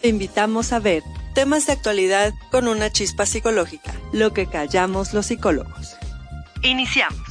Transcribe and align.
Te 0.00 0.08
invitamos 0.08 0.72
a 0.72 0.80
ver 0.80 1.02
temas 1.34 1.66
de 1.66 1.72
actualidad 1.72 2.34
con 2.50 2.68
una 2.68 2.90
chispa 2.90 3.26
psicológica, 3.26 3.94
lo 4.12 4.32
que 4.32 4.46
callamos 4.46 5.14
los 5.14 5.26
psicólogos. 5.26 5.96
Iniciamos. 6.62 7.23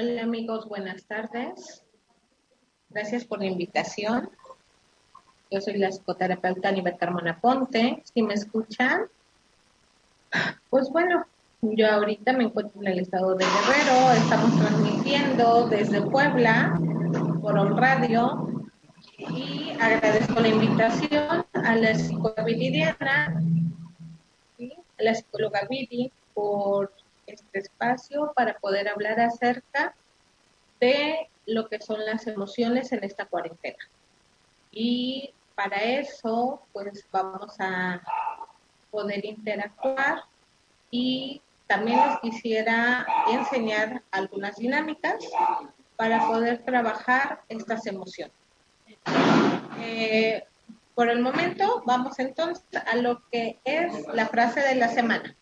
Hola 0.00 0.22
amigos, 0.22 0.68
buenas 0.68 1.02
tardes. 1.06 1.82
Gracias 2.88 3.24
por 3.24 3.40
la 3.40 3.46
invitación. 3.46 4.30
Yo 5.50 5.60
soy 5.60 5.76
la 5.76 5.90
psicoterapeuta 5.90 6.68
Aníbal 6.68 6.96
Carmona 6.96 7.40
Ponte. 7.40 8.00
Si 8.04 8.22
me 8.22 8.34
escuchan, 8.34 9.08
pues 10.70 10.88
bueno, 10.90 11.26
yo 11.62 11.90
ahorita 11.90 12.32
me 12.32 12.44
encuentro 12.44 12.80
en 12.80 12.86
el 12.86 13.00
estado 13.00 13.34
de 13.34 13.44
Guerrero. 13.44 14.12
Estamos 14.12 14.56
transmitiendo 14.60 15.66
desde 15.66 16.00
Puebla 16.00 16.78
por 17.42 17.58
un 17.58 17.76
radio 17.76 18.52
y 19.18 19.70
agradezco 19.80 20.38
la 20.38 20.46
invitación 20.46 21.44
a 21.54 21.74
la 21.74 21.96
psicóloga 21.96 22.44
Viridiana, 22.44 23.42
a 24.96 25.02
la 25.02 25.14
psicóloga 25.16 25.66
Viri 25.68 26.12
por 26.34 26.92
este 27.28 27.58
espacio 27.60 28.32
para 28.34 28.54
poder 28.58 28.88
hablar 28.88 29.20
acerca 29.20 29.94
de 30.80 31.28
lo 31.46 31.68
que 31.68 31.80
son 31.80 32.04
las 32.04 32.26
emociones 32.26 32.92
en 32.92 33.04
esta 33.04 33.26
cuarentena. 33.26 33.78
Y 34.70 35.32
para 35.54 35.76
eso, 35.76 36.62
pues 36.72 37.04
vamos 37.10 37.54
a 37.58 38.00
poder 38.90 39.24
interactuar 39.24 40.22
y 40.90 41.42
también 41.66 42.00
les 42.00 42.18
quisiera 42.20 43.06
enseñar 43.30 44.02
algunas 44.10 44.56
dinámicas 44.56 45.16
para 45.96 46.26
poder 46.26 46.64
trabajar 46.64 47.42
estas 47.48 47.86
emociones. 47.86 48.32
Eh, 49.80 50.44
por 50.94 51.10
el 51.10 51.20
momento, 51.20 51.82
vamos 51.86 52.18
entonces 52.18 52.64
a 52.86 52.96
lo 52.96 53.22
que 53.30 53.58
es 53.64 54.06
la 54.08 54.26
frase 54.26 54.60
de 54.60 54.74
la 54.76 54.88
semana. 54.88 55.34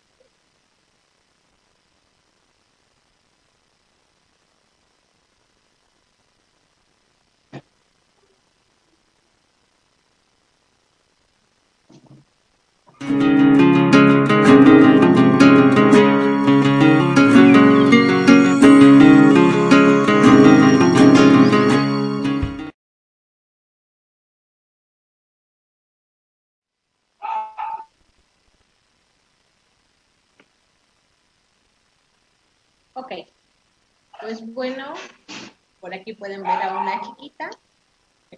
Aquí 36.07 36.15
pueden 36.15 36.45
ver 36.45 36.63
a 36.63 36.79
una 36.79 37.01
chiquita 37.01 37.51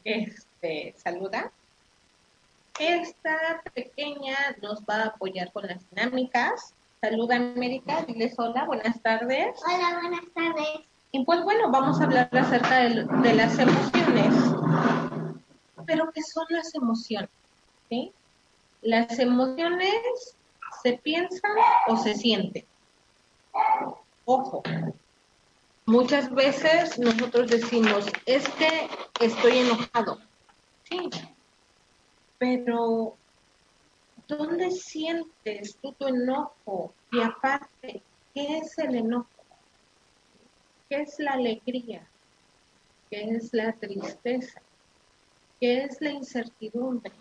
que 0.02 0.22
este, 0.22 0.94
saluda. 0.96 1.52
Esta 2.80 3.62
pequeña 3.74 4.36
nos 4.62 4.80
va 4.84 4.94
a 4.94 5.06
apoyar 5.08 5.52
con 5.52 5.66
las 5.66 5.78
dinámicas. 5.90 6.72
Saluda 7.02 7.36
América, 7.36 8.04
diles 8.06 8.38
hola, 8.38 8.64
buenas 8.64 8.98
tardes. 9.02 9.60
Hola, 9.66 9.98
buenas 10.00 10.24
tardes. 10.34 10.86
Y 11.12 11.22
pues 11.26 11.42
bueno, 11.42 11.70
vamos 11.70 12.00
a 12.00 12.04
hablar 12.04 12.30
acerca 12.32 12.76
de, 12.84 13.04
de 13.04 13.34
las 13.34 13.58
emociones. 13.58 14.34
Pero 15.84 16.10
¿qué 16.12 16.22
son 16.22 16.46
las 16.48 16.74
emociones? 16.74 17.28
¿Sí? 17.90 18.12
Las 18.80 19.18
emociones 19.18 20.36
se 20.82 20.94
piensan 20.94 21.52
o 21.88 21.98
se 21.98 22.14
sienten. 22.14 22.64
Ojo, 24.24 24.62
muchas 25.88 26.30
veces 26.30 26.98
nosotros 26.98 27.50
decimos, 27.50 28.06
es 28.26 28.46
que 28.50 28.88
estoy 29.20 29.58
enojado. 29.58 30.18
Sí, 30.84 31.08
pero 32.36 33.18
¿dónde 34.28 34.70
sientes 34.70 35.78
tú 35.80 35.94
tu 35.94 36.06
enojo? 36.06 36.94
Y 37.10 37.20
aparte, 37.22 38.04
¿qué 38.34 38.58
es 38.58 38.76
el 38.78 38.96
enojo? 38.96 39.30
¿Qué 40.90 41.02
es 41.02 41.18
la 41.18 41.32
alegría? 41.32 42.10
¿Qué 43.10 43.22
es 43.22 43.48
la 43.52 43.72
tristeza? 43.72 44.62
¿Qué 45.58 45.84
es 45.84 46.00
la 46.00 46.10
incertidumbre? 46.10 47.14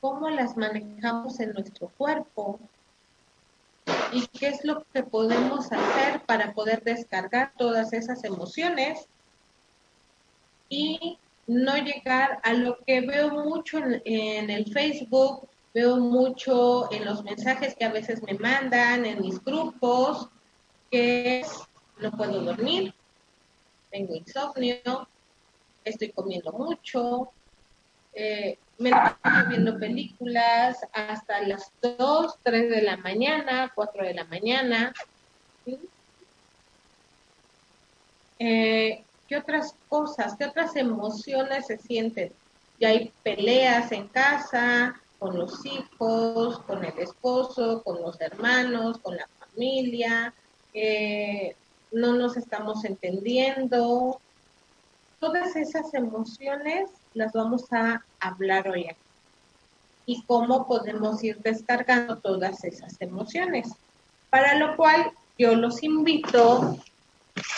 ¿Cómo 0.00 0.30
las 0.30 0.56
manejamos 0.56 1.40
en 1.40 1.52
nuestro 1.52 1.88
cuerpo? 1.88 2.60
Y 4.12 4.26
qué 4.28 4.48
es 4.48 4.64
lo 4.64 4.84
que 4.92 5.02
podemos 5.02 5.70
hacer 5.72 6.22
para 6.26 6.52
poder 6.52 6.82
descargar 6.82 7.52
todas 7.56 7.92
esas 7.92 8.24
emociones 8.24 9.06
y 10.68 11.18
no 11.46 11.76
llegar 11.76 12.40
a 12.44 12.52
lo 12.52 12.78
que 12.86 13.00
veo 13.00 13.30
mucho 13.30 13.78
en, 13.78 14.50
el 14.50 14.72
Facebook, 14.72 15.48
veo 15.74 15.96
mucho 15.96 16.90
en 16.92 17.04
los 17.04 17.24
mensajes 17.24 17.74
que 17.74 17.84
a 17.84 17.92
veces 17.92 18.22
me 18.22 18.34
mandan, 18.34 19.04
en 19.04 19.20
mis 19.20 19.42
grupos, 19.42 20.28
que 20.90 21.40
es, 21.40 21.48
no 21.98 22.12
puedo 22.12 22.40
dormir, 22.40 22.94
tengo 23.90 24.14
insomnio, 24.14 25.08
estoy 25.84 26.10
comiendo 26.12 26.52
mucho, 26.52 27.30
eh, 28.12 28.56
me 28.80 28.90
estoy 28.90 29.48
viendo 29.48 29.78
películas 29.78 30.78
hasta 30.94 31.42
las 31.42 31.70
2, 31.82 32.38
3 32.42 32.70
de 32.70 32.82
la 32.82 32.96
mañana, 32.96 33.70
4 33.74 34.04
de 34.04 34.14
la 34.14 34.24
mañana. 34.24 34.94
Eh, 38.38 39.04
¿Qué 39.28 39.36
otras 39.36 39.74
cosas, 39.88 40.34
qué 40.38 40.46
otras 40.46 40.74
emociones 40.76 41.66
se 41.66 41.76
sienten? 41.76 42.32
Ya 42.80 42.88
hay 42.88 43.12
peleas 43.22 43.92
en 43.92 44.08
casa, 44.08 44.98
con 45.18 45.38
los 45.38 45.62
hijos, 45.66 46.60
con 46.60 46.82
el 46.82 46.98
esposo, 46.98 47.82
con 47.82 48.00
los 48.00 48.18
hermanos, 48.18 48.96
con 48.98 49.14
la 49.14 49.28
familia, 49.38 50.32
eh, 50.72 51.54
no 51.92 52.14
nos 52.14 52.38
estamos 52.38 52.86
entendiendo. 52.86 54.18
Todas 55.20 55.54
esas 55.54 55.92
emociones 55.92 56.88
las 57.14 57.32
vamos 57.32 57.72
a 57.72 58.04
hablar 58.20 58.68
hoy 58.68 58.86
aquí. 58.88 59.00
Y 60.06 60.22
cómo 60.24 60.66
podemos 60.66 61.22
ir 61.22 61.38
descargando 61.38 62.18
todas 62.18 62.64
esas 62.64 63.00
emociones. 63.00 63.68
Para 64.28 64.56
lo 64.56 64.76
cual 64.76 65.12
yo 65.38 65.54
los 65.54 65.82
invito 65.82 66.78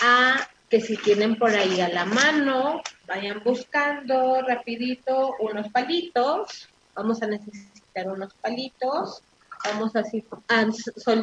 a 0.03 0.49
que 0.69 0.81
si 0.81 0.97
tienen 0.97 1.37
por 1.37 1.51
ahí 1.51 1.81
a 1.81 1.89
la 1.89 2.05
mano, 2.05 2.81
vayan 3.07 3.43
buscando 3.45 4.41
rapidito 4.43 5.35
unos 5.41 5.69
palitos. 5.71 6.69
Vamos 6.95 7.23
a 7.23 7.27
necesitar 7.27 8.09
unos 8.09 8.33
palitos. 8.35 9.23
Vamos 9.65 9.95
a, 9.95 10.03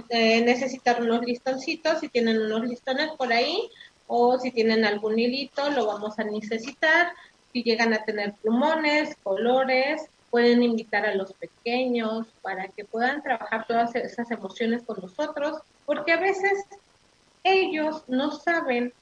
eh, 0.09 0.41
necesitar 0.41 1.01
unos 1.01 1.25
listoncitos. 1.25 1.99
Si 1.99 2.09
tienen 2.09 2.39
unos 2.41 2.61
listones 2.67 3.09
por 3.17 3.33
ahí 3.33 3.69
o 4.07 4.39
si 4.39 4.51
tienen 4.51 4.85
algún 4.85 5.17
hilito, 5.19 5.69
lo 5.71 5.87
vamos 5.87 6.17
a 6.19 6.23
necesitar 6.23 7.11
si 7.51 7.63
llegan 7.63 7.93
a 7.93 8.03
tener 8.03 8.33
plumones, 8.41 9.15
colores, 9.23 10.09
pueden 10.29 10.61
invitar 10.61 11.05
a 11.05 11.15
los 11.15 11.33
pequeños 11.33 12.27
para 12.41 12.67
que 12.67 12.85
puedan 12.85 13.23
trabajar 13.23 13.65
todas 13.67 13.95
esas 13.95 14.29
emociones 14.31 14.83
con 14.83 14.99
nosotros, 15.01 15.61
porque 15.85 16.13
a 16.13 16.19
veces 16.19 16.65
ellos 17.43 18.03
no 18.07 18.31
saben 18.31 18.93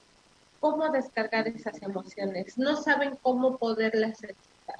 cómo 0.59 0.89
descargar 0.89 1.47
esas 1.47 1.81
emociones, 1.81 2.57
no 2.57 2.75
saben 2.81 3.17
cómo 3.21 3.57
poderlas 3.57 4.23
expresar. 4.23 4.77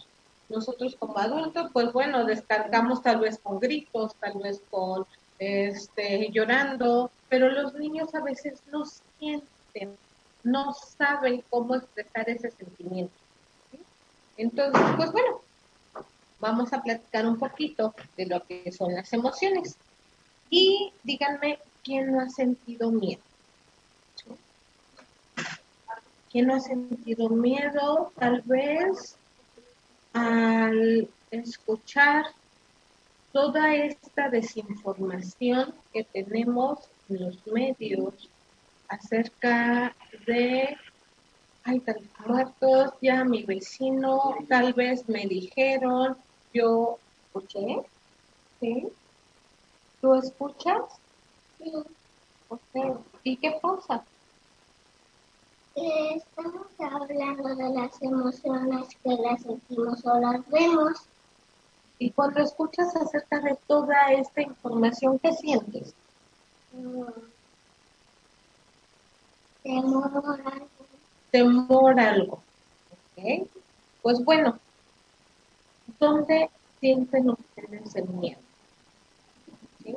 Nosotros 0.50 0.96
como 0.98 1.18
adultos, 1.18 1.70
pues 1.74 1.92
bueno, 1.92 2.24
descargamos 2.24 3.02
tal 3.02 3.20
vez 3.20 3.38
con 3.40 3.60
gritos, 3.60 4.16
tal 4.16 4.40
vez 4.42 4.62
con 4.70 5.06
este 5.40 6.30
llorando, 6.32 7.12
pero 7.30 7.50
los 7.50 7.74
niños 7.76 8.16
a 8.16 8.24
veces 8.24 8.62
no 8.72 8.86
sienten, 9.20 9.98
no 10.44 10.74
saben 10.74 11.44
cómo 11.50 11.76
expresar 11.76 12.30
ese 12.30 12.52
sentimiento. 12.52 13.14
Entonces, 14.38 14.82
pues 14.96 15.12
bueno, 15.12 15.42
vamos 16.40 16.72
a 16.74 16.82
platicar 16.82 17.26
un 17.26 17.38
poquito 17.38 17.94
de 18.16 18.28
lo 18.28 18.46
que 18.46 18.72
son 18.72 18.94
las 18.94 19.12
emociones. 19.14 19.76
Y 20.50 20.94
díganme, 21.04 21.60
¿quién 21.84 22.12
no 22.12 22.22
ha 22.22 22.30
sentido 22.30 22.92
miedo? 22.92 23.22
¿Quién 26.32 26.48
no 26.48 26.56
ha 26.56 26.60
sentido 26.60 27.30
miedo? 27.30 28.12
Tal 28.18 28.42
vez 28.44 29.16
al 30.14 31.10
escuchar 31.32 32.26
toda 33.32 33.74
esta 33.76 34.30
desinformación 34.30 35.74
que 35.94 36.04
tenemos 36.04 36.80
en 37.10 37.26
los 37.26 37.48
medios 37.48 38.30
acerca 38.88 39.96
de, 40.26 40.78
hay 41.68 41.82
tantos 41.82 42.08
muertos, 42.26 42.94
ya 43.02 43.26
mi 43.26 43.44
vecino, 43.44 44.36
tal 44.48 44.74
vez 44.74 45.08
me 45.10 45.26
dijeron, 45.28 46.16
yo 46.54 46.98
escuché, 47.26 47.82
¿sí? 48.62 48.88
¿Tú 50.00 50.16
escuchas? 50.16 50.84
Sí. 51.60 51.74
¿Y 53.24 53.36
qué 53.38 53.60
pasa? 53.62 54.04
estamos 55.76 56.68
hablando 56.80 57.56
de 57.56 57.70
las 57.70 58.02
emociones 58.02 58.88
que 59.04 59.10
las 59.10 59.42
sentimos 59.42 60.04
o 60.06 60.20
las 60.20 60.50
vemos. 60.50 61.02
Y 62.00 62.12
cuando 62.12 62.42
escuchas 62.42 62.96
acerca 62.96 63.40
de 63.42 63.58
toda 63.68 64.14
esta 64.14 64.42
información, 64.42 65.20
¿qué 65.20 65.34
sientes? 65.34 65.94
Mm. 66.72 67.04
Temor. 69.64 70.77
Temor 71.32 72.00
a 72.00 72.10
algo. 72.12 72.42
¿Ok? 73.18 73.48
Pues 74.02 74.24
bueno, 74.24 74.60
¿dónde 76.00 76.50
sienten 76.80 77.30
ustedes 77.30 77.96
el 77.96 78.08
miedo? 78.10 78.40
¿Sí? 79.84 79.96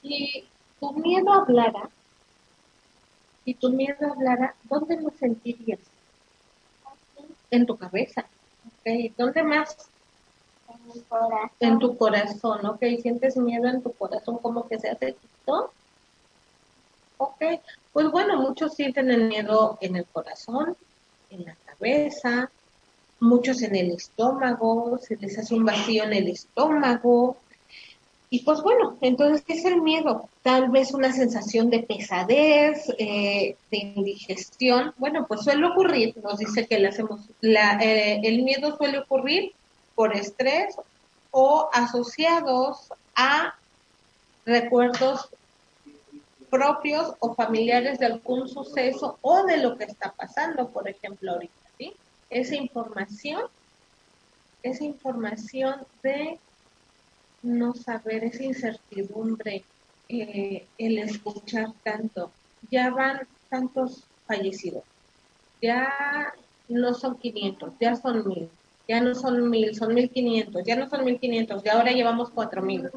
Si 0.00 0.48
tu 0.80 0.92
miedo 0.92 1.32
hablara, 1.32 1.88
si 3.44 3.54
tu 3.54 3.70
miedo 3.70 4.12
hablara, 4.12 4.54
¿dónde 4.64 5.00
lo 5.00 5.10
sentirías? 5.10 5.80
En 7.50 7.64
tu 7.64 7.76
cabeza. 7.76 8.26
¿Ok? 8.66 9.14
¿Dónde 9.16 9.42
más? 9.42 9.88
En 10.68 11.00
corazón. 11.02 11.50
En 11.60 11.78
tu 11.78 11.96
corazón, 11.96 12.66
¿ok? 12.66 12.80
¿Sientes 13.00 13.36
miedo 13.36 13.68
en 13.68 13.82
tu 13.82 13.92
corazón 13.92 14.38
como 14.38 14.68
que 14.68 14.78
se 14.78 14.90
hace 14.90 15.14
chiquito? 15.14 15.72
Ok, 17.18 17.42
pues 17.92 18.10
bueno, 18.10 18.40
muchos 18.40 18.74
sienten 18.74 19.10
el 19.10 19.24
miedo 19.24 19.76
en 19.80 19.96
el 19.96 20.06
corazón, 20.06 20.76
en 21.30 21.44
la 21.44 21.56
cabeza, 21.66 22.50
muchos 23.20 23.62
en 23.62 23.74
el 23.74 23.90
estómago, 23.90 24.98
se 24.98 25.16
les 25.16 25.36
hace 25.36 25.54
un 25.54 25.64
vacío 25.64 26.04
en 26.04 26.12
el 26.12 26.28
estómago. 26.28 27.36
Y 28.30 28.44
pues 28.44 28.60
bueno, 28.60 28.96
entonces, 29.00 29.42
¿qué 29.44 29.54
es 29.54 29.64
el 29.64 29.80
miedo? 29.80 30.28
Tal 30.42 30.70
vez 30.70 30.92
una 30.92 31.12
sensación 31.12 31.70
de 31.70 31.80
pesadez, 31.80 32.88
eh, 32.98 33.56
de 33.70 33.76
indigestión. 33.76 34.94
Bueno, 34.98 35.26
pues 35.26 35.40
suele 35.42 35.66
ocurrir, 35.66 36.14
nos 36.22 36.38
dice 36.38 36.66
que 36.66 36.78
las 36.78 36.98
la, 37.40 37.82
eh, 37.82 38.20
el 38.22 38.42
miedo 38.42 38.76
suele 38.76 38.98
ocurrir 38.98 39.52
por 39.94 40.14
estrés 40.14 40.76
o 41.30 41.68
asociados 41.72 42.92
a 43.16 43.54
recuerdos 44.44 45.30
propios 46.50 47.14
o 47.20 47.34
familiares 47.34 47.98
de 47.98 48.06
algún 48.06 48.48
suceso 48.48 49.18
o 49.22 49.44
de 49.44 49.58
lo 49.58 49.76
que 49.76 49.84
está 49.84 50.12
pasando, 50.12 50.68
por 50.68 50.88
ejemplo, 50.88 51.32
ahorita, 51.32 51.54
¿sí? 51.78 51.94
Esa 52.30 52.56
información, 52.56 53.42
esa 54.62 54.84
información 54.84 55.86
de 56.02 56.38
no 57.42 57.74
saber, 57.74 58.24
esa 58.24 58.42
incertidumbre, 58.42 59.64
eh, 60.08 60.66
el 60.78 60.98
escuchar 60.98 61.72
tanto, 61.82 62.30
ya 62.70 62.90
van 62.90 63.26
tantos 63.48 64.04
fallecidos, 64.26 64.84
ya 65.62 66.34
no 66.68 66.94
son 66.94 67.18
500, 67.18 67.72
ya 67.80 67.96
son 67.96 68.26
1000, 68.28 68.48
ya 68.86 69.00
no 69.00 69.14
son 69.14 69.48
1000, 69.48 69.74
son 69.74 69.94
1500, 69.94 70.64
ya 70.64 70.76
no 70.76 70.88
son 70.88 71.04
1500, 71.04 71.64
y 71.64 71.68
ahora 71.68 71.92
llevamos 71.92 72.30
4000 72.30 72.90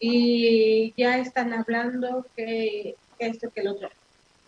y 0.00 0.94
ya 0.96 1.18
están 1.18 1.52
hablando 1.52 2.26
que, 2.34 2.96
que 3.18 3.26
esto, 3.26 3.50
que 3.50 3.60
el 3.60 3.68
otro. 3.68 3.90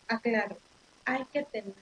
Aclaro, 0.08 0.56
hay 1.04 1.25
que 1.32 1.43
tener 1.44 1.75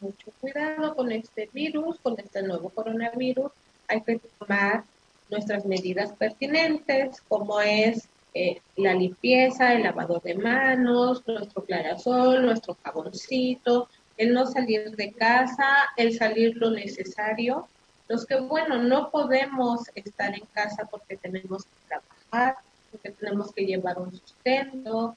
mucho 0.00 0.30
cuidado 0.40 0.94
con 0.94 1.12
este 1.12 1.50
virus, 1.52 1.98
con 2.00 2.18
este 2.18 2.42
nuevo 2.42 2.70
coronavirus. 2.70 3.50
Hay 3.88 4.00
que 4.02 4.20
tomar 4.38 4.84
nuestras 5.28 5.66
medidas 5.66 6.12
pertinentes, 6.12 7.20
como 7.28 7.60
es 7.60 8.08
eh, 8.32 8.60
la 8.76 8.94
limpieza, 8.94 9.72
el 9.72 9.82
lavado 9.82 10.20
de 10.24 10.34
manos, 10.36 11.26
nuestro 11.26 11.64
clarasol, 11.64 12.46
nuestro 12.46 12.76
jaboncito, 12.82 13.88
el 14.16 14.32
no 14.32 14.46
salir 14.46 14.94
de 14.96 15.12
casa, 15.12 15.88
el 15.96 16.16
salir 16.16 16.56
lo 16.56 16.70
necesario. 16.70 17.66
Los 18.08 18.26
que, 18.26 18.38
bueno, 18.40 18.82
no 18.82 19.10
podemos 19.10 19.82
estar 19.94 20.34
en 20.34 20.44
casa 20.52 20.86
porque 20.90 21.16
tenemos 21.16 21.64
que 21.64 21.70
trabajar, 21.88 22.56
porque 22.90 23.10
tenemos 23.10 23.52
que 23.52 23.66
llevar 23.66 23.98
un 23.98 24.12
sustento, 24.12 25.16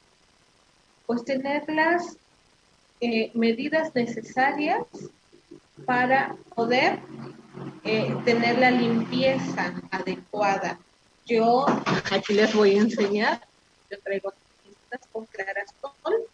pues 1.06 1.25
tener 1.25 1.64
las 1.70 2.18
eh, 3.02 3.31
medidas 3.34 3.94
necesarias 3.96 4.86
para 5.86 6.36
poder 6.56 7.00
eh, 7.84 8.15
tener 8.25 8.60
la 8.60 8.72
limpieza 8.72 9.74
adecuada. 9.92 10.80
Yo 11.25 11.65
aquí 12.12 12.34
les 12.34 12.53
voy 12.53 12.77
a 12.77 12.82
enseñar, 12.82 13.42
yo 13.89 14.00
traigo 14.01 14.34
estas 14.65 15.08
con 15.12 15.25
clarasol 15.25 16.27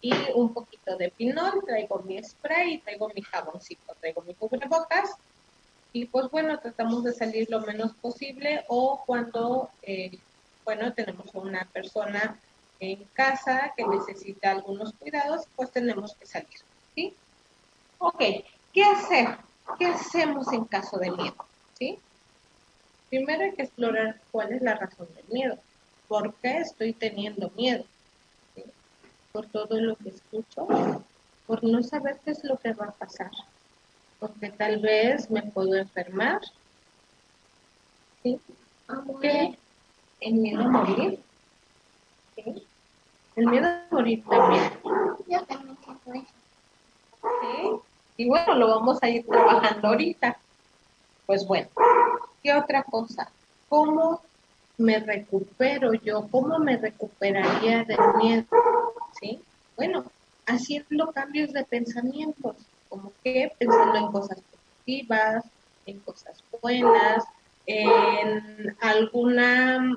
y 0.00 0.12
un 0.34 0.52
poquito 0.52 0.96
de 0.96 1.10
pinol, 1.10 1.62
traigo 1.66 2.00
mi 2.00 2.22
spray 2.22 2.78
traigo 2.78 3.10
mi 3.14 3.22
jaboncito, 3.22 3.94
traigo 4.00 4.22
mi 4.22 4.34
cubrebocas 4.34 5.14
y 5.92 6.06
pues 6.06 6.30
bueno, 6.30 6.58
tratamos 6.58 7.04
de 7.04 7.12
salir 7.12 7.48
lo 7.50 7.60
menos 7.60 7.92
posible 7.94 8.64
o 8.68 9.02
cuando 9.06 9.70
eh, 9.82 10.18
bueno, 10.64 10.92
tenemos 10.92 11.26
una 11.34 11.64
persona 11.72 12.38
en 12.80 13.04
casa 13.12 13.72
que 13.76 13.86
necesita 13.86 14.50
algunos 14.50 14.92
cuidados, 14.94 15.46
pues 15.56 15.70
tenemos 15.70 16.14
que 16.14 16.26
salir, 16.26 16.60
¿sí? 16.94 17.14
Ok, 17.98 18.22
¿qué 18.72 18.84
hacer? 18.84 19.38
¿Qué 19.78 19.86
hacemos 19.86 20.52
en 20.52 20.64
caso 20.64 20.98
de 20.98 21.10
miedo? 21.10 21.36
¿Sí? 21.78 21.98
Primero 23.08 23.44
hay 23.44 23.52
que 23.52 23.62
explorar 23.62 24.20
cuál 24.30 24.52
es 24.52 24.62
la 24.62 24.74
razón 24.74 25.08
del 25.14 25.24
miedo. 25.28 25.58
¿Por 26.08 26.34
qué 26.34 26.58
estoy 26.58 26.92
teniendo 26.92 27.50
miedo? 27.50 27.84
¿Sí? 28.54 28.64
Por 29.32 29.46
todo 29.46 29.80
lo 29.80 29.96
que 29.96 30.10
escucho, 30.10 30.66
por 31.46 31.64
no 31.64 31.82
saber 31.82 32.18
qué 32.24 32.32
es 32.32 32.44
lo 32.44 32.56
que 32.56 32.72
va 32.72 32.86
a 32.86 32.92
pasar, 32.92 33.30
porque 34.18 34.50
tal 34.50 34.80
vez 34.80 35.30
me 35.30 35.42
puedo 35.42 35.74
enfermar, 35.76 36.40
¿sí? 38.22 38.40
¿Qué? 39.20 39.58
El 40.24 40.34
miedo 40.34 40.62
a 40.62 40.68
morir. 40.68 41.20
¿sí? 42.34 42.66
El 43.36 43.46
miedo 43.46 43.66
a 43.66 43.82
morir 43.90 44.24
también. 44.24 44.72
Yo 45.28 45.42
también 45.44 45.76
siento 45.84 46.14
eso. 46.14 46.34
¿sí? 47.22 47.70
Y 48.16 48.28
bueno, 48.28 48.54
lo 48.54 48.68
vamos 48.68 49.02
a 49.02 49.08
ir 49.08 49.26
trabajando 49.26 49.88
ahorita. 49.88 50.36
Pues 51.26 51.46
bueno, 51.46 51.68
¿qué 52.42 52.54
otra 52.54 52.82
cosa? 52.82 53.30
¿Cómo 53.68 54.22
me 54.78 54.98
recupero 54.98 55.92
yo? 55.94 56.26
¿Cómo 56.30 56.58
me 56.58 56.76
recuperaría 56.76 57.84
del 57.84 57.98
miedo? 58.18 58.46
¿Sí? 59.20 59.40
Bueno, 59.76 60.04
haciendo 60.46 61.12
cambios 61.12 61.52
de 61.52 61.64
pensamientos, 61.64 62.56
como 62.88 63.12
que 63.22 63.52
pensando 63.58 63.96
en 63.96 64.12
cosas 64.12 64.38
positivas, 64.40 65.44
en 65.86 65.98
cosas 66.00 66.42
buenas, 66.62 67.24
en 67.66 68.76
alguna 68.80 69.96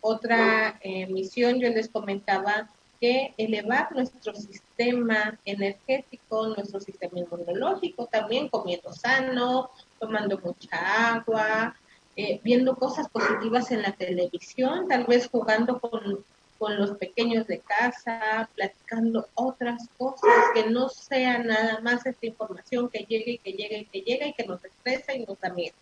otra 0.00 0.78
eh, 0.82 1.06
misión 1.06 1.58
yo 1.60 1.68
les 1.70 1.88
comentaba 1.88 2.68
que 3.00 3.34
elevar 3.36 3.94
nuestro 3.94 4.34
sistema 4.34 5.38
energético, 5.44 6.48
nuestro 6.48 6.80
sistema 6.80 7.18
inmunológico, 7.18 8.06
también 8.06 8.48
comiendo 8.48 8.92
sano, 8.92 9.70
tomando 9.98 10.38
mucha 10.38 11.14
agua, 11.14 11.76
eh, 12.16 12.40
viendo 12.42 12.76
cosas 12.76 13.08
positivas 13.08 13.70
en 13.70 13.82
la 13.82 13.92
televisión, 13.92 14.88
tal 14.88 15.04
vez 15.04 15.28
jugando 15.28 15.78
con, 15.78 16.24
con 16.58 16.76
los 16.78 16.92
pequeños 16.96 17.46
de 17.46 17.58
casa, 17.58 18.48
platicando 18.54 19.26
otras 19.34 19.88
cosas 19.98 20.32
que 20.54 20.70
no 20.70 20.88
sea 20.88 21.38
nada 21.38 21.80
más 21.82 22.06
esta 22.06 22.26
información 22.26 22.88
que 22.88 23.00
llegue 23.00 23.32
y 23.32 23.38
que 23.38 23.52
llegue 23.52 23.78
y 23.80 23.84
que 23.84 24.00
llegue 24.00 24.28
y 24.28 24.32
que 24.32 24.46
nos 24.46 24.64
estresa 24.64 25.14
y 25.14 25.26
nos 25.26 25.38
da 25.40 25.50
miedo. 25.50 25.74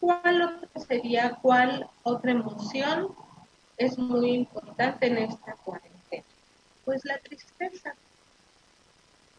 ¿Cuál 0.00 0.42
otra 0.42 0.80
sería, 0.86 1.38
cuál 1.42 1.88
otra 2.02 2.30
emoción 2.30 3.14
es 3.76 3.98
muy 3.98 4.30
importante 4.30 5.06
en 5.06 5.18
esta 5.18 5.56
cuarentena? 5.56 6.24
Pues 6.84 7.04
la 7.04 7.18
tristeza. 7.18 7.96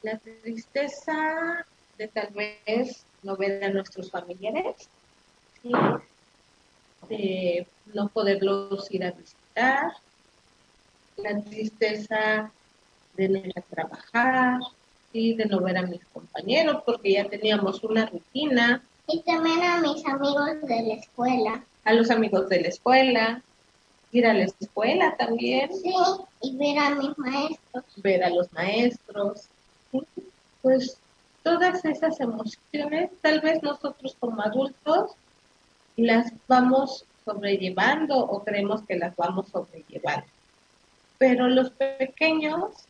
La 0.02 0.18
tristeza 0.20 1.66
de 1.98 2.08
tal 2.10 2.34
vez 2.34 3.08
no 3.22 3.36
ver 3.38 3.64
a 3.64 3.70
nuestros 3.70 4.12
familiares. 4.12 4.90
De 7.10 7.72
no 7.86 8.10
poderlos 8.10 8.92
ir 8.92 9.04
a 9.04 9.12
visitar, 9.12 9.92
la 11.16 11.42
tristeza 11.44 12.54
de 13.14 13.30
no 13.30 13.40
ir 13.40 13.54
a 13.56 13.62
trabajar, 13.62 14.60
y 15.12 15.36
de 15.36 15.46
no 15.46 15.62
ver 15.62 15.78
a 15.78 15.88
mis 15.88 16.06
compañeros 16.06 16.84
porque 16.86 17.14
ya 17.14 17.28
teníamos 17.30 17.84
una 17.84 18.06
rutina. 18.06 18.88
Y 19.12 19.22
también 19.24 19.64
a 19.64 19.82
mis 19.82 20.06
amigos 20.06 20.62
de 20.62 20.84
la 20.84 20.94
escuela. 20.94 21.64
A 21.84 21.94
los 21.94 22.12
amigos 22.12 22.48
de 22.48 22.62
la 22.62 22.68
escuela, 22.68 23.42
ir 24.12 24.28
a 24.28 24.34
la 24.34 24.44
escuela 24.44 25.18
también. 25.18 25.74
Sí, 25.74 25.94
y 26.42 26.56
ver 26.58 26.78
a 26.78 26.92
mis 26.92 27.18
maestros. 27.18 27.84
Ver 27.98 28.24
a 28.24 28.30
los 28.30 28.54
maestros. 28.54 29.48
Pues 30.62 30.98
todas 31.42 31.84
esas 31.86 32.20
emociones, 32.20 33.10
tal 33.22 33.42
vez 33.42 33.64
nosotros 33.64 34.16
como 34.20 34.44
adultos 34.44 35.14
las 35.98 36.32
vamos 36.48 37.04
sobrellevando 37.26 38.16
o 38.16 38.44
creemos 38.44 38.84
que 38.84 38.96
las 38.96 39.16
vamos 39.16 39.48
sobrellevando. 39.48 40.28
Pero 41.18 41.48
los 41.48 41.72
pequeños 41.72 42.86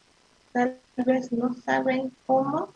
tal 0.52 0.78
vez 0.98 1.32
no 1.32 1.54
saben 1.54 2.12
cómo 2.28 2.74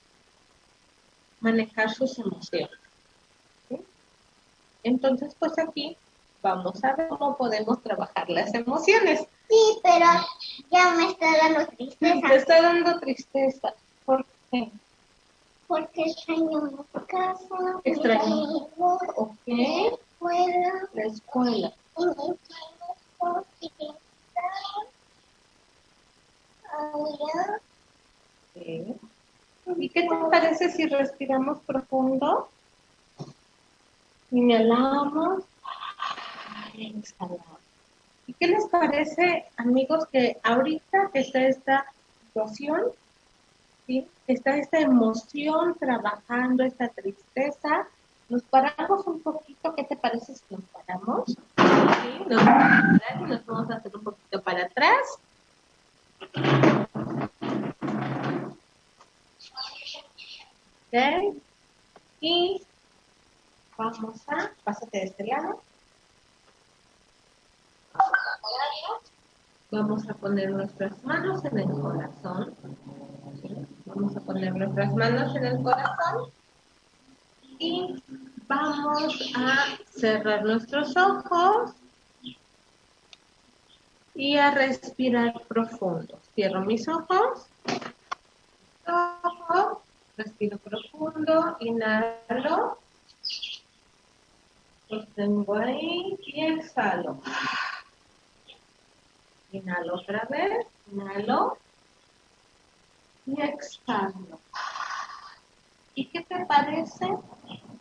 manejar 1.42 1.94
sus 1.94 2.18
emociones. 2.18 2.83
Entonces, 4.84 5.36
pues 5.40 5.58
aquí 5.58 5.98
vamos 6.42 6.84
a 6.84 6.94
ver 6.96 7.08
cómo 7.08 7.38
podemos 7.38 7.82
trabajar 7.82 8.30
las 8.30 8.54
emociones. 8.54 9.26
Sí, 9.50 9.80
pero 9.82 10.06
ya 10.72 10.92
me 10.92 11.08
está 11.08 11.26
dando 11.42 11.68
tristeza. 11.68 12.28
Me 12.28 12.36
está 12.36 12.62
dando 12.62 13.00
tristeza. 13.00 13.74
¿Por 14.06 14.26
qué? 14.52 14.70
Porque 15.68 16.02
extraño 16.04 16.62
mi 16.62 17.06
casa, 17.08 17.80
extraño. 17.84 18.70
Mi 19.46 19.92
La 20.94 21.04
escuela. 21.06 21.74
La 22.04 22.14
escuela. 22.14 22.44
Y 28.56 28.96
¿Y 29.78 29.90
qué 29.90 30.02
te 30.02 30.16
parece 30.30 30.70
si 30.72 30.86
respiramos 30.88 31.60
profundo? 31.62 32.50
Inhalamos 34.34 35.44
exhalamos. 36.78 37.60
¿Y 38.26 38.34
qué 38.34 38.48
les 38.48 38.66
parece, 38.68 39.46
amigos, 39.58 40.08
que 40.12 40.38
ahorita 40.44 41.12
que 41.14 41.20
está 41.20 41.48
esta 41.48 41.86
situación, 42.26 42.82
¿sí? 43.86 44.08
está 44.28 44.58
esta 44.58 44.80
emoción 44.80 45.76
trabajando, 45.78 46.64
esta 46.64 46.88
tristeza, 46.88 47.88
nos 48.30 48.42
paramos 48.44 49.06
un 49.06 49.20
poquito, 49.22 49.76
¿qué 49.76 49.84
te 49.84 49.96
parece 49.98 50.34
si 50.34 50.44
nos 50.50 50.64
paramos? 50.66 51.26
¿Sí? 51.28 52.24
Nos 52.28 52.44
vamos 52.44 53.02
a 53.02 53.20
y 53.20 53.24
nos 53.24 53.46
vamos 53.46 53.70
a 53.70 53.76
hacer 53.76 53.96
un 53.96 54.04
poquito 54.04 54.42
para 54.42 54.66
atrás. 54.66 55.20
Ok. 60.88 61.36
Y 62.22 62.62
vamos 63.78 64.28
a, 64.28 64.52
pásate 64.64 65.00
de 65.00 65.04
este 65.06 65.28
lado. 65.28 65.62
Vamos 69.72 70.08
a 70.08 70.14
poner 70.14 70.52
nuestras 70.52 71.04
manos 71.04 71.44
en 71.46 71.60
el 71.60 71.70
corazón. 71.70 72.56
Vamos 73.86 74.16
a 74.16 74.20
poner 74.22 74.56
nuestras 74.56 74.94
manos 74.94 75.36
en 75.36 75.46
el 75.46 75.64
corazón. 75.64 76.30
Y 77.60 78.04
vamos 78.48 79.34
a 79.36 79.78
cerrar 79.90 80.44
nuestros 80.44 80.96
ojos 80.96 81.72
y 84.16 84.38
a 84.38 84.52
respirar 84.52 85.42
profundo. 85.48 86.20
Cierro 86.36 86.62
mis 86.62 86.88
ojos. 86.88 87.48
Ojo. 88.88 89.82
Respiro 90.16 90.60
profundo, 90.60 91.58
inhalo. 91.60 92.78
Sostengo 94.94 95.56
ahí 95.56 96.18
y 96.26 96.46
exhalo. 96.46 97.18
Inhalo 99.52 99.96
otra 99.96 100.28
vez, 100.30 100.68
inhalo 100.92 101.58
y 103.26 103.42
exhalo. 103.42 104.40
¿Y 105.96 106.06
qué 106.06 106.22
te 106.22 106.46
parece 106.46 107.08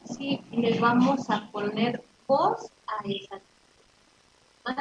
si 0.05 0.41
le 0.53 0.79
vamos 0.79 1.29
a 1.29 1.51
poner 1.51 2.03
voz 2.27 2.71
a 2.87 3.07
esa 3.07 3.41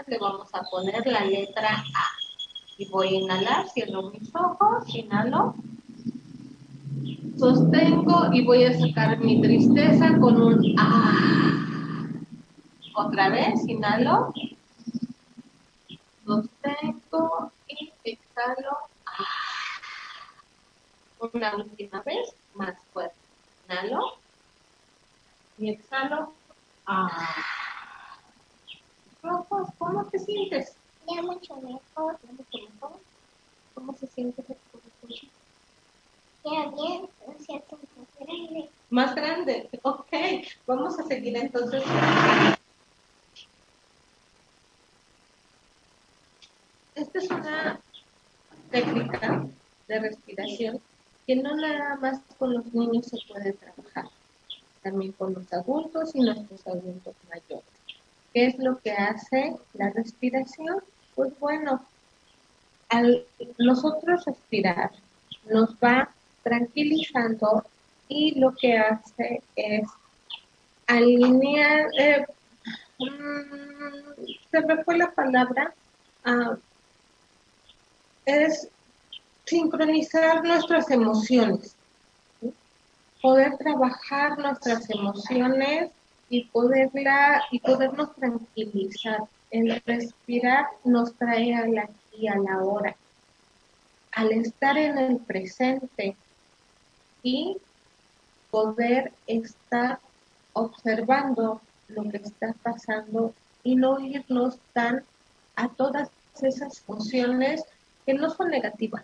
le 0.08 0.20
vamos 0.20 0.50
a 0.54 0.62
poner 0.64 1.06
la 1.08 1.26
letra 1.26 1.70
A. 1.70 2.08
Y 2.78 2.86
voy 2.90 3.08
a 3.08 3.20
inhalar, 3.20 3.68
cierro 3.70 4.04
mis 4.12 4.34
ojos, 4.36 4.84
inhalo 4.96 5.56
sostengo 7.42 8.30
y 8.32 8.46
voy 8.46 8.66
a 8.66 8.80
sacar 8.80 9.18
mi 9.20 9.42
tristeza 9.42 10.16
con 10.20 10.40
un 10.40 10.76
ah. 10.78 11.71
Otra 13.04 13.30
vez, 13.30 13.68
inhalo, 13.68 14.32
sostengo 16.24 17.52
y 17.68 17.92
exhalo. 18.04 18.78
Ah. 19.08 19.26
Una 21.34 21.56
última 21.56 22.04
vez, 22.04 22.36
más 22.54 22.76
fuerte. 22.94 23.16
Inhalo 23.66 24.18
y 25.58 25.72
exhalo. 25.72 26.32
Ah. 26.86 27.36
¿Cómo 29.80 30.06
te 30.12 30.20
sientes? 30.20 30.76
Ya 31.08 31.24
mucho 31.24 31.56
mejor. 31.56 32.20
mucho 32.22 32.70
mejor. 32.72 33.00
¿Cómo 33.74 33.96
se 33.98 34.06
siente? 34.06 34.44
bien, 36.44 37.10
más 37.26 37.48
grande. 38.20 38.70
Más 38.90 39.16
grande, 39.16 39.70
ok. 39.84 40.12
Vamos 40.68 41.00
a 41.00 41.04
seguir 41.04 41.38
entonces. 41.38 41.84
Esta 47.02 47.18
es 47.18 47.32
una 47.32 47.80
técnica 48.70 49.48
de 49.88 50.00
respiración 50.00 50.80
que 51.26 51.36
no 51.36 51.56
nada 51.56 51.96
más 51.96 52.22
con 52.38 52.54
los 52.54 52.72
niños 52.76 53.08
se 53.08 53.18
puede 53.28 53.54
trabajar, 53.54 54.06
también 54.84 55.12
con 55.14 55.34
los 55.34 55.52
adultos 55.52 56.12
y 56.14 56.20
nuestros 56.20 56.68
adultos 56.68 57.16
mayores. 57.28 57.66
¿Qué 58.32 58.46
es 58.46 58.60
lo 58.60 58.80
que 58.82 58.92
hace 58.92 59.56
la 59.74 59.90
respiración? 59.90 60.84
Pues 61.16 61.34
bueno, 61.40 61.84
al 62.90 63.26
nosotros 63.58 64.24
respirar 64.26 64.92
nos 65.50 65.72
va 65.84 66.08
tranquilizando 66.44 67.66
y 68.10 68.40
lo 68.40 68.54
que 68.54 68.78
hace 68.78 69.42
es 69.56 69.90
alinear, 70.86 71.88
eh, 71.98 72.26
mm, 73.00 74.24
se 74.52 74.62
me 74.62 74.84
fue 74.84 75.00
la 75.00 75.10
palabra, 75.10 75.74
ah, 76.26 76.58
es 78.26 78.68
sincronizar 79.46 80.44
nuestras 80.44 80.90
emociones, 80.92 81.76
poder 83.22 83.58
trabajar 83.58 84.38
nuestras 84.38 84.90
emociones 84.90 85.92
y 86.30 86.46
poderla 86.46 87.44
y 87.52 87.60
podernos 87.60 88.16
tranquilizar. 88.16 89.20
El 89.50 89.82
respirar 89.86 90.66
nos 90.86 91.14
trae 91.16 91.54
al 91.54 91.78
aquí, 91.78 92.28
a 92.28 92.38
la 92.38 92.60
hora. 92.64 92.96
Al 94.14 94.32
estar 94.32 94.78
en 94.78 94.98
el 94.98 95.18
presente, 95.18 96.16
y 97.24 97.58
poder 98.50 99.12
estar 99.28 100.00
observando 100.54 101.62
lo 101.88 102.10
que 102.10 102.18
está 102.18 102.54
pasando 102.64 103.34
y 103.64 103.76
no 103.76 104.00
irnos 104.00 104.58
tan 104.74 105.04
a 105.56 105.70
todas 105.70 106.10
esas 106.42 106.80
funciones 106.82 107.64
no 108.14 108.30
son 108.30 108.50
negativas. 108.50 109.04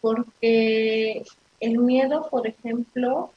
Porque 0.00 1.24
el 1.60 1.78
miedo, 1.78 2.28
por 2.30 2.46
ejemplo, 2.46 3.30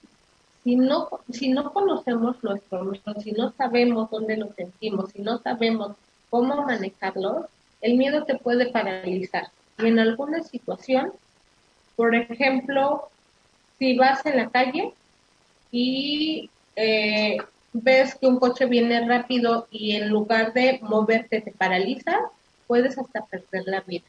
si 0.64 0.76
no, 0.76 1.10
si 1.32 1.50
no 1.50 1.74
conocemos 1.74 2.44
nuestro 2.44 2.84
miedo, 2.84 3.22
si 3.22 3.32
no 3.32 3.52
sabemos 3.54 4.12
dónde 4.12 4.38
lo 4.38 4.54
sentimos, 4.54 5.12
si 5.12 5.22
no 5.22 5.40
sabemos 5.40 5.96
cómo 6.30 6.64
manejarlo, 6.64 7.48
el 7.82 7.96
miedo 7.96 8.24
te 8.26 8.38
puede 8.38 8.72
paralizar. 8.72 9.50
Y 9.80 9.88
en 9.88 10.00
alguna 10.00 10.44
situación 10.44 11.14
por 12.00 12.16
ejemplo, 12.16 13.10
si 13.78 13.98
vas 13.98 14.26
en 14.26 14.38
la 14.38 14.50
calle 14.50 14.94
y 15.70 16.50
eh, 16.78 17.36
ves 17.74 18.16
que 18.16 18.26
un 18.26 18.40
coche 18.40 18.68
viene 18.68 19.06
rápido 19.06 19.68
y 19.70 19.98
en 19.98 20.08
lugar 20.08 20.54
de 20.54 20.80
moverte 20.82 21.42
te 21.42 21.52
paraliza, 21.52 22.18
puedes 22.70 23.00
hasta 23.00 23.26
perder 23.26 23.64
la 23.66 23.82
vida. 23.82 24.06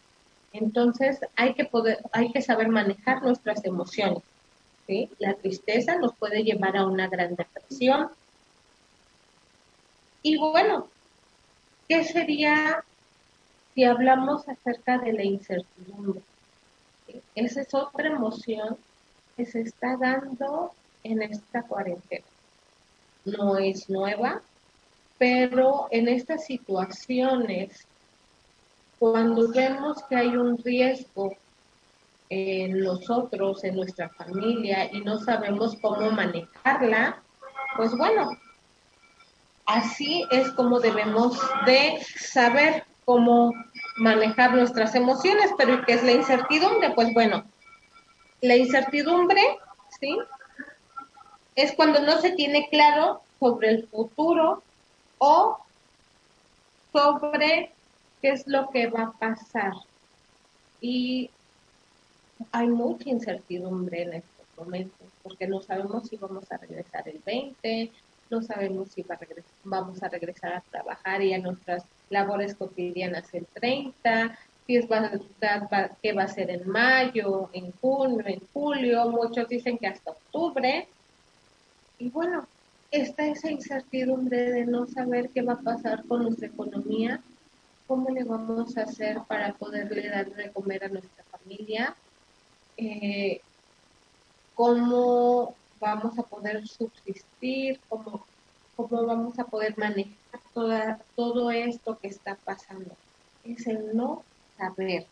Entonces 0.52 1.18
hay 1.34 1.54
que 1.54 1.64
poder, 1.64 1.98
hay 2.12 2.30
que 2.30 2.42
saber 2.42 2.68
manejar 2.68 3.22
nuestras 3.22 3.64
emociones. 3.64 4.22
La 5.18 5.34
tristeza 5.34 5.96
nos 5.96 6.14
puede 6.14 6.42
llevar 6.42 6.76
a 6.76 6.86
una 6.86 7.08
gran 7.08 7.36
depresión. 7.36 8.10
Y 10.22 10.36
bueno, 10.36 10.88
¿qué 11.88 12.04
sería 12.04 12.84
si 13.74 13.84
hablamos 13.84 14.46
acerca 14.46 14.98
de 14.98 15.14
la 15.14 15.24
incertidumbre? 15.24 16.20
Esa 17.34 17.62
es 17.62 17.72
otra 17.72 18.08
emoción 18.08 18.76
que 19.38 19.46
se 19.46 19.62
está 19.62 19.96
dando 19.96 20.72
en 21.02 21.22
esta 21.22 21.62
cuarentena. 21.62 22.26
No 23.24 23.56
es 23.56 23.88
nueva, 23.88 24.42
pero 25.16 25.88
en 25.90 26.08
estas 26.08 26.44
situaciones, 26.44 27.86
cuando 29.00 29.48
vemos 29.48 30.04
que 30.10 30.14
hay 30.14 30.36
un 30.36 30.58
riesgo 30.58 31.34
en 32.28 32.80
nosotros, 32.80 33.64
en 33.64 33.76
nuestra 33.76 34.10
familia, 34.10 34.92
y 34.92 35.00
no 35.00 35.18
sabemos 35.18 35.74
cómo 35.80 36.10
manejarla, 36.10 37.22
pues 37.78 37.96
bueno, 37.96 38.30
así 39.64 40.26
es 40.30 40.50
como 40.50 40.80
debemos 40.80 41.40
de 41.64 41.98
saber 42.14 42.84
cómo 43.06 43.54
manejar 43.96 44.54
nuestras 44.54 44.94
emociones, 44.94 45.50
pero 45.56 45.82
¿qué 45.86 45.94
es 45.94 46.02
la 46.02 46.12
incertidumbre? 46.12 46.90
Pues 46.90 47.14
bueno, 47.14 47.44
la 48.42 48.56
incertidumbre, 48.56 49.40
¿sí? 49.98 50.14
Es 51.56 51.72
cuando 51.72 52.02
no 52.02 52.18
se 52.18 52.32
tiene 52.32 52.68
claro 52.68 53.22
sobre 53.38 53.70
el 53.70 53.88
futuro 53.88 54.62
o 55.16 55.58
sobre 56.92 57.72
qué 58.20 58.30
es 58.30 58.46
lo 58.46 58.70
que 58.70 58.88
va 58.88 59.04
a 59.04 59.12
pasar. 59.12 59.72
Y 60.80 61.30
hay 62.52 62.68
mucha 62.68 63.08
incertidumbre 63.10 64.02
en 64.02 64.14
estos 64.14 64.46
momentos, 64.56 65.08
porque 65.22 65.46
no 65.46 65.60
sabemos 65.60 66.08
si 66.08 66.16
vamos 66.16 66.50
a 66.50 66.56
regresar 66.56 67.08
el 67.08 67.20
20, 67.24 67.90
no 68.30 68.42
sabemos 68.42 68.90
si 68.90 69.04
vamos 69.64 70.02
a 70.02 70.08
regresar 70.08 70.54
a 70.54 70.62
trabajar 70.70 71.22
y 71.22 71.34
a 71.34 71.38
nuestras 71.38 71.84
labores 72.08 72.54
cotidianas 72.54 73.32
el 73.34 73.46
30, 73.46 74.38
si 74.66 74.76
es 74.76 74.86
va, 74.88 75.10
qué 76.00 76.12
va 76.12 76.22
a 76.22 76.28
ser 76.28 76.50
en 76.50 76.68
mayo, 76.68 77.50
en 77.52 77.72
junio, 77.80 78.24
en 78.26 78.40
julio, 78.52 79.08
muchos 79.08 79.48
dicen 79.48 79.78
que 79.78 79.88
hasta 79.88 80.12
octubre. 80.12 80.86
Y 81.98 82.08
bueno, 82.10 82.46
está 82.90 83.26
esa 83.26 83.50
incertidumbre 83.50 84.52
de 84.52 84.66
no 84.66 84.86
saber 84.86 85.30
qué 85.30 85.42
va 85.42 85.54
a 85.54 85.60
pasar 85.60 86.04
con 86.06 86.22
nuestra 86.22 86.46
economía, 86.46 87.20
cómo 87.90 88.08
le 88.10 88.22
vamos 88.22 88.76
a 88.76 88.82
hacer 88.82 89.18
para 89.26 89.52
poderle 89.54 90.08
dar 90.08 90.30
de 90.30 90.52
comer 90.52 90.84
a 90.84 90.88
nuestra 90.90 91.24
familia, 91.24 91.96
eh, 92.76 93.40
cómo 94.54 95.56
vamos 95.80 96.16
a 96.16 96.22
poder 96.22 96.68
subsistir, 96.68 97.80
cómo, 97.88 98.24
cómo 98.76 99.06
vamos 99.06 99.40
a 99.40 99.44
poder 99.44 99.76
manejar 99.76 100.40
toda, 100.54 101.00
todo 101.16 101.50
esto 101.50 101.98
que 101.98 102.06
está 102.06 102.36
pasando. 102.36 102.94
Es 103.42 103.66
el 103.66 103.96
no 103.96 104.22
saber. 104.56 105.04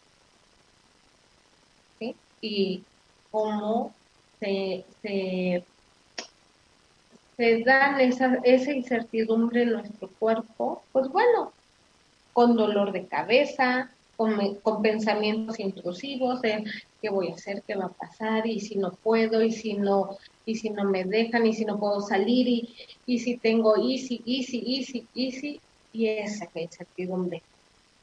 Y 2.40 2.85
cómo 3.33 3.92
se, 4.38 4.85
se, 5.03 5.64
se 7.37 7.64
dan 7.64 8.00
esa, 8.00 8.38
esa 8.44 8.70
incertidumbre 8.70 9.62
en 9.62 9.72
nuestro 9.72 10.09
cuerpo, 10.20 10.85
pues 10.92 11.09
bueno, 11.09 11.53
con 12.38 12.55
dolor 12.55 12.92
de 12.92 13.09
cabeza, 13.09 13.90
con, 14.16 14.81
pensamientos 14.81 15.59
intrusivos 15.59 16.40
de 16.40 16.62
qué 17.03 17.11
voy 17.11 17.33
a 17.33 17.35
hacer, 17.35 17.64
qué 17.66 17.74
va 17.74 17.87
a 17.87 17.88
pasar, 17.88 18.46
y 18.46 18.61
si 18.61 18.77
no 18.77 18.92
puedo, 18.92 19.42
y 19.42 19.51
si 19.51 19.74
no, 19.74 20.16
y 20.46 20.55
si 20.55 20.70
no 20.70 20.85
me 20.85 21.03
dejan, 21.03 21.44
y 21.48 21.53
si 21.53 21.64
no 21.64 21.81
puedo 21.81 22.01
salir, 22.01 22.46
y, 22.46 22.77
y 23.07 23.18
si 23.18 23.38
tengo 23.38 23.74
easy, 23.77 24.22
easy, 24.24 24.62
easy, 24.64 25.09
easy, 25.16 25.61
y 25.92 26.07
esa 26.07 26.46
incertidumbre, 26.55 27.42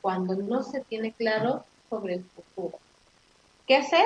cuando 0.02 0.36
no 0.36 0.63
se 0.63 0.82
tiene 0.82 1.13
claro 1.13 1.63
sobre 1.89 2.15
el 2.15 2.26
futuro. 2.26 2.78
¿Qué 3.65 3.78
hacer? 3.78 4.06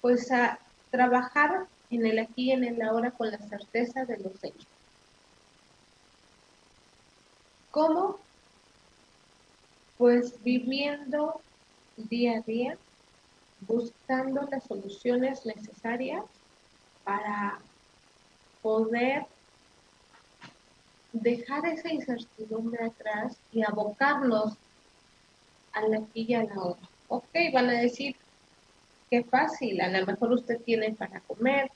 Pues 0.00 0.32
a 0.32 0.58
trabajar 0.90 1.68
en 1.90 2.06
el 2.06 2.18
aquí 2.18 2.46
y 2.46 2.50
en 2.50 2.64
el 2.64 2.82
ahora 2.82 3.12
con 3.12 3.30
la 3.30 3.38
certeza 3.38 4.04
de 4.04 4.18
los 4.18 4.42
hechos. 4.42 4.66
¿Cómo? 7.70 8.18
Pues 9.98 10.42
viviendo 10.42 11.40
día 11.96 12.38
a 12.38 12.40
día, 12.40 12.78
buscando 13.60 14.42
las 14.50 14.64
soluciones 14.64 15.44
necesarias 15.44 16.24
para 17.04 17.58
poder 18.62 19.26
dejar 21.12 21.66
esa 21.66 21.92
incertidumbre 21.92 22.84
atrás 22.84 23.36
y 23.52 23.62
abocarnos 23.62 24.54
a 25.72 25.80
la 25.82 25.98
aquí 25.98 26.26
y 26.28 26.34
a 26.34 26.44
la 26.44 26.62
hora. 26.62 26.88
Ok, 27.08 27.34
van 27.52 27.70
a 27.70 27.80
decir, 27.80 28.14
qué 29.10 29.24
fácil, 29.24 29.80
a 29.80 29.88
lo 29.88 30.06
mejor 30.06 30.32
usted 30.32 30.60
tiene 30.62 30.92
para 30.92 31.20
comer, 31.20 31.70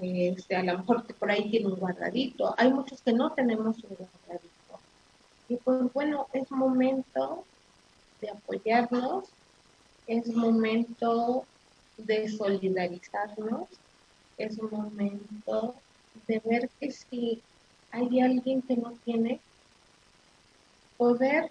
este, 0.00 0.56
a 0.56 0.62
lo 0.62 0.78
mejor 0.78 1.06
por 1.14 1.30
ahí 1.30 1.50
tiene 1.50 1.66
un 1.66 1.78
guardadito. 1.78 2.54
Hay 2.56 2.72
muchos 2.72 3.00
que 3.02 3.12
no 3.12 3.32
tenemos 3.32 3.76
un 3.84 3.96
guardadito. 3.96 4.49
Y 5.50 5.56
pues 5.56 5.92
bueno, 5.92 6.28
es 6.32 6.48
momento 6.52 7.44
de 8.20 8.30
apoyarnos, 8.30 9.28
es 10.06 10.28
momento 10.28 11.44
de 11.96 12.28
solidarizarnos, 12.28 13.66
es 14.38 14.62
momento 14.62 15.74
de 16.28 16.40
ver 16.44 16.70
que 16.78 16.92
si 16.92 17.42
hay 17.90 18.20
alguien 18.20 18.62
que 18.62 18.76
no 18.76 18.92
tiene, 19.04 19.40
poder 20.96 21.50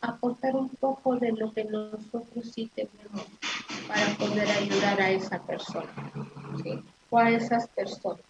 aportar 0.00 0.56
un 0.56 0.70
poco 0.70 1.16
de 1.16 1.32
lo 1.32 1.52
que 1.52 1.64
nosotros 1.64 2.50
sí 2.54 2.70
tenemos 2.74 3.26
para 3.86 4.06
poder 4.16 4.48
ayudar 4.48 5.02
a 5.02 5.10
esa 5.10 5.38
persona 5.42 6.12
o 7.10 7.18
a 7.18 7.30
esas 7.30 7.68
personas. 7.68 8.24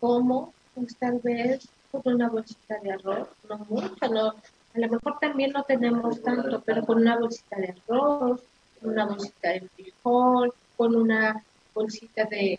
¿Cómo? 0.00 0.54
Pues 0.74 0.96
tal 0.96 1.18
vez 1.18 1.68
con 2.00 2.14
una 2.14 2.28
bolsita 2.28 2.78
de 2.78 2.92
arroz, 2.92 3.28
no 3.48 3.58
mucho, 3.68 4.08
no, 4.08 4.28
a 4.28 4.78
lo 4.78 4.88
mejor 4.88 5.18
también 5.20 5.52
no 5.52 5.62
tenemos 5.64 6.22
tanto, 6.22 6.62
pero 6.64 6.86
con 6.86 6.98
una 6.98 7.18
bolsita 7.18 7.56
de 7.56 7.74
arroz, 7.86 8.40
con 8.80 8.90
una 8.90 9.06
bolsita 9.06 9.50
de 9.50 9.68
frijol, 9.68 10.54
con 10.76 10.96
una 10.96 11.44
bolsita 11.74 12.24
de, 12.24 12.58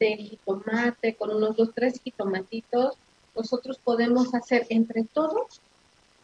de 0.00 0.16
jitomate, 0.16 1.14
con 1.14 1.30
unos 1.30 1.56
dos, 1.56 1.70
tres 1.72 2.00
jitomatitos, 2.02 2.96
nosotros 3.36 3.78
podemos 3.78 4.34
hacer 4.34 4.66
entre 4.70 5.04
todos, 5.04 5.60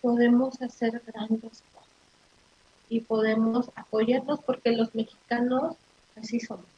podemos 0.00 0.60
hacer 0.60 1.00
grandes 1.06 1.62
cosas 1.72 1.88
y 2.88 3.00
podemos 3.00 3.70
apoyarnos 3.76 4.40
porque 4.40 4.72
los 4.72 4.94
mexicanos 4.94 5.76
así 6.16 6.40
somos 6.40 6.71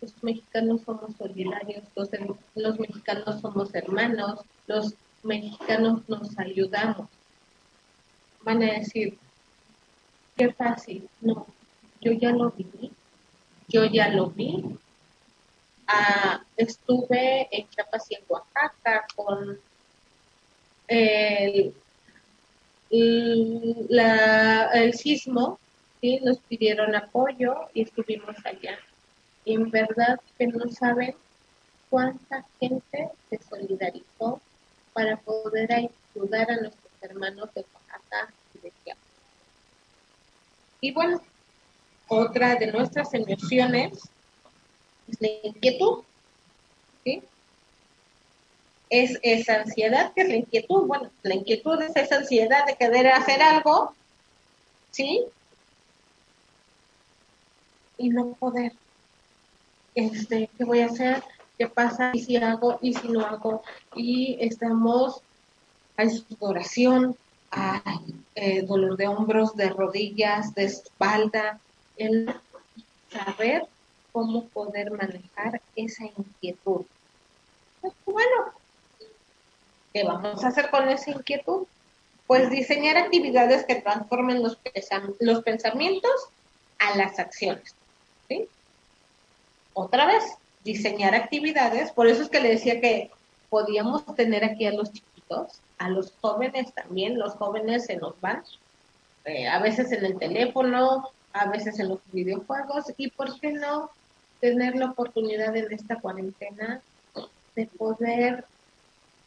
los 0.00 0.22
mexicanos 0.22 0.82
somos 0.82 1.14
solidarios, 1.16 1.84
los, 2.54 2.78
mexicanos 2.78 3.40
somos 3.40 3.74
hermanos, 3.74 4.40
los 4.66 4.94
mexicanos 5.22 6.08
nos 6.08 6.38
ayudamos. 6.38 7.08
Van 8.42 8.62
a 8.62 8.74
decir, 8.74 9.18
qué 10.36 10.52
fácil, 10.52 11.08
no, 11.20 11.46
yo 12.00 12.12
ya 12.12 12.30
lo 12.30 12.50
viví, 12.50 12.92
yo 13.68 13.84
ya 13.86 14.08
lo 14.08 14.30
vi. 14.30 14.76
Ah, 15.88 16.44
estuve 16.56 17.48
en 17.50 17.68
Chiapas 17.68 18.10
y 18.10 18.16
en 18.16 18.22
Oaxaca 18.28 19.06
con 19.14 19.58
el, 20.88 21.74
el 22.90 24.94
sismo, 24.94 25.58
¿sí? 26.00 26.20
nos 26.22 26.38
pidieron 26.38 26.94
apoyo 26.94 27.54
y 27.72 27.82
estuvimos 27.82 28.36
allá 28.44 28.78
en 29.46 29.70
verdad 29.70 30.20
que 30.36 30.48
no 30.48 30.68
saben 30.70 31.14
cuánta 31.88 32.44
gente 32.58 33.08
se 33.30 33.38
solidarizó 33.48 34.40
para 34.92 35.16
poder 35.18 35.72
ayudar 35.72 36.50
a 36.50 36.56
nuestros 36.56 36.92
hermanos 37.00 37.54
de 37.54 37.64
Oaxaca 37.72 38.32
y 38.54 38.58
de 38.58 38.72
Chiapas. 38.82 39.04
Y 40.80 40.92
bueno, 40.92 41.22
otra 42.08 42.56
de 42.56 42.72
nuestras 42.72 43.14
emociones 43.14 44.10
es 45.08 45.20
la 45.20 45.28
inquietud, 45.44 46.02
¿sí? 47.04 47.22
Es 48.90 49.18
esa 49.22 49.60
ansiedad 49.60 50.12
que 50.12 50.22
es 50.22 50.28
la 50.28 50.36
inquietud. 50.36 50.86
Bueno, 50.86 51.10
la 51.22 51.34
inquietud 51.34 51.80
es 51.82 51.94
esa 51.94 52.16
ansiedad 52.16 52.66
de 52.66 52.74
querer 52.74 53.08
hacer 53.08 53.40
algo, 53.42 53.94
¿sí? 54.90 55.24
Y 57.98 58.08
no 58.08 58.32
poder 58.34 58.72
este, 59.96 60.48
¿qué 60.56 60.64
voy 60.64 60.80
a 60.80 60.86
hacer? 60.86 61.24
¿Qué 61.58 61.66
pasa? 61.66 62.12
¿Y 62.14 62.20
si 62.20 62.36
hago? 62.36 62.78
¿Y 62.80 62.94
si 62.94 63.08
no 63.08 63.26
hago? 63.26 63.64
Y 63.96 64.36
estamos 64.40 65.22
a 65.96 66.08
sudoración, 66.08 67.16
a 67.50 67.82
eh, 68.34 68.62
dolor 68.62 68.96
de 68.96 69.08
hombros, 69.08 69.56
de 69.56 69.70
rodillas, 69.70 70.54
de 70.54 70.64
espalda, 70.64 71.58
el 71.96 72.32
saber 73.10 73.66
cómo 74.12 74.44
poder 74.48 74.90
manejar 74.92 75.60
esa 75.74 76.04
inquietud. 76.04 76.84
Bueno, 78.04 78.52
¿Qué 79.96 80.04
vamos 80.04 80.44
a 80.44 80.48
hacer 80.48 80.68
con 80.68 80.86
esa 80.90 81.10
inquietud? 81.10 81.66
Pues 82.26 82.50
diseñar 82.50 82.98
actividades 82.98 83.64
que 83.64 83.76
transformen 83.76 84.42
los, 84.42 84.58
los 85.20 85.42
pensamientos 85.42 86.28
a 86.78 86.98
las 86.98 87.18
acciones. 87.18 87.74
¿sí? 88.28 88.46
Otra 89.78 90.06
vez, 90.06 90.24
diseñar 90.64 91.14
actividades, 91.14 91.92
por 91.92 92.06
eso 92.06 92.22
es 92.22 92.30
que 92.30 92.40
le 92.40 92.48
decía 92.48 92.80
que 92.80 93.10
podíamos 93.50 94.06
tener 94.16 94.42
aquí 94.42 94.64
a 94.64 94.72
los 94.72 94.90
chiquitos, 94.90 95.60
a 95.76 95.90
los 95.90 96.14
jóvenes 96.22 96.72
también, 96.72 97.18
los 97.18 97.34
jóvenes 97.34 97.84
se 97.84 97.96
nos 97.96 98.18
van, 98.22 98.42
eh, 99.26 99.46
a 99.46 99.58
veces 99.58 99.92
en 99.92 100.06
el 100.06 100.18
teléfono, 100.18 101.10
a 101.34 101.50
veces 101.50 101.78
en 101.78 101.90
los 101.90 101.98
videojuegos, 102.10 102.86
y 102.96 103.10
por 103.10 103.38
qué 103.38 103.52
no 103.52 103.90
tener 104.40 104.76
la 104.76 104.92
oportunidad 104.92 105.54
en 105.54 105.70
esta 105.70 106.00
cuarentena 106.00 106.80
de 107.54 107.66
poder 107.66 108.46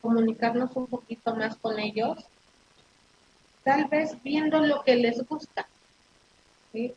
comunicarnos 0.01 0.75
un 0.75 0.87
poquito 0.87 1.35
más 1.35 1.57
con 1.57 1.77
ellos, 1.77 2.25
tal 3.63 3.85
vez 3.85 4.19
viendo 4.23 4.57
lo 4.61 4.81
que 4.81 4.95
les 4.95 5.23
gusta, 5.27 5.67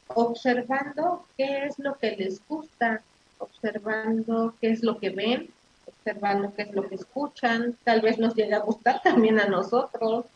observando 0.09 1.27
qué 1.37 1.67
es 1.67 1.79
lo 1.79 1.99
que 1.99 2.13
les 2.13 2.41
gusta, 2.49 3.03
observando 3.43 4.55
qué 4.61 4.71
es 4.71 4.83
lo 4.83 4.99
que 4.99 5.11
ven, 5.11 5.51
observando 5.87 6.55
qué 6.55 6.63
es 6.63 6.73
lo 6.73 6.89
que 6.89 6.95
escuchan, 6.95 7.77
tal 7.85 8.01
vez 8.01 8.19
nos 8.19 8.35
llegue 8.35 8.55
a 8.55 8.61
gustar 8.61 9.03
también 9.05 9.41
a 9.41 9.47
nosotros, 9.47 10.27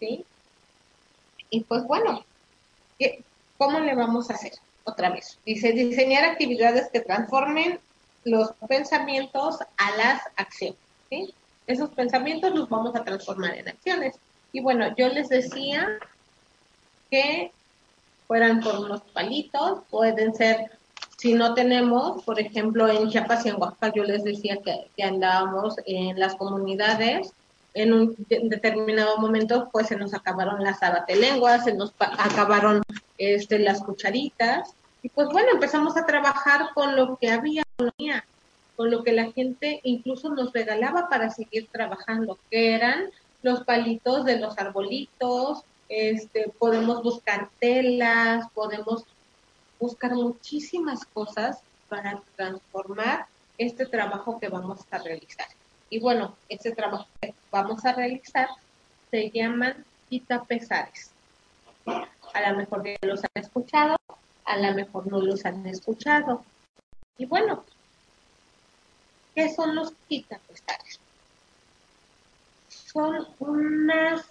¿sí? 0.00 0.24
Y 1.50 1.60
pues 1.64 1.84
bueno, 1.84 2.24
¿cómo 3.58 3.80
le 3.80 3.94
vamos 3.94 4.30
a 4.30 4.34
hacer? 4.34 4.52
Otra 4.84 5.10
vez, 5.10 5.38
dice 5.46 5.72
diseñar 5.72 6.24
actividades 6.24 6.88
que 6.90 7.00
transformen 7.00 7.78
los 8.24 8.52
pensamientos 8.68 9.58
a 9.76 9.96
las 9.96 10.22
acciones, 10.36 10.78
¿sí? 11.08 11.34
Esos 11.66 11.90
pensamientos 11.90 12.52
los 12.54 12.68
vamos 12.68 12.96
a 12.96 13.04
transformar 13.04 13.54
en 13.56 13.68
acciones. 13.68 14.16
Y 14.52 14.60
bueno, 14.60 14.94
yo 14.96 15.08
les 15.08 15.28
decía 15.28 15.98
que 17.10 17.52
fueran 18.26 18.60
por 18.60 18.78
unos 18.78 19.02
palitos, 19.02 19.82
pueden 19.90 20.34
ser 20.34 20.70
si 21.22 21.34
no 21.34 21.54
tenemos, 21.54 22.24
por 22.24 22.40
ejemplo, 22.40 22.88
en 22.88 23.08
Chiapas 23.08 23.46
y 23.46 23.50
en 23.50 23.54
Oaxaca, 23.60 23.92
yo 23.94 24.02
les 24.02 24.24
decía 24.24 24.58
que, 24.60 25.04
andábamos 25.04 25.76
en 25.86 26.18
las 26.18 26.34
comunidades, 26.34 27.32
en 27.74 27.92
un 27.92 28.16
determinado 28.28 29.18
momento, 29.18 29.68
pues 29.70 29.86
se 29.86 29.94
nos 29.94 30.14
acabaron 30.14 30.64
las 30.64 30.82
abatelenguas, 30.82 31.62
se 31.62 31.74
nos 31.74 31.94
acabaron 32.00 32.82
este, 33.18 33.60
las 33.60 33.84
cucharitas, 33.84 34.74
y 35.00 35.10
pues 35.10 35.28
bueno, 35.28 35.50
empezamos 35.52 35.96
a 35.96 36.06
trabajar 36.06 36.70
con 36.74 36.96
lo 36.96 37.16
que 37.16 37.30
había, 37.30 37.62
con 38.74 38.90
lo 38.90 39.04
que 39.04 39.12
la 39.12 39.30
gente 39.30 39.78
incluso 39.84 40.28
nos 40.30 40.52
regalaba 40.52 41.08
para 41.08 41.30
seguir 41.30 41.68
trabajando, 41.70 42.36
que 42.50 42.74
eran 42.74 43.10
los 43.44 43.62
palitos 43.62 44.24
de 44.24 44.40
los 44.40 44.58
arbolitos, 44.58 45.62
este, 45.88 46.50
podemos 46.58 47.00
buscar 47.04 47.48
telas, 47.60 48.46
podemos 48.54 49.04
buscar 49.82 50.12
muchísimas 50.12 51.04
cosas 51.06 51.58
para 51.88 52.22
transformar 52.36 53.26
este 53.58 53.84
trabajo 53.84 54.38
que 54.38 54.48
vamos 54.48 54.80
a 54.92 54.98
realizar. 54.98 55.48
Y 55.90 55.98
bueno, 55.98 56.36
este 56.48 56.70
trabajo 56.70 57.08
que 57.20 57.34
vamos 57.50 57.84
a 57.84 57.92
realizar 57.92 58.48
se 59.10 59.28
llaman 59.30 59.84
quitapesares. 60.08 61.10
A 61.84 62.50
lo 62.50 62.58
mejor 62.58 62.84
ya 62.84 62.96
los 63.02 63.24
han 63.24 63.42
escuchado, 63.42 63.96
a 64.44 64.56
lo 64.56 64.72
mejor 64.72 65.08
no 65.08 65.20
los 65.20 65.44
han 65.44 65.66
escuchado. 65.66 66.44
Y 67.18 67.26
bueno, 67.26 67.64
¿qué 69.34 69.52
son 69.52 69.74
los 69.74 69.92
quitapesares? 70.08 71.00
Son 72.68 73.26
unas, 73.40 74.26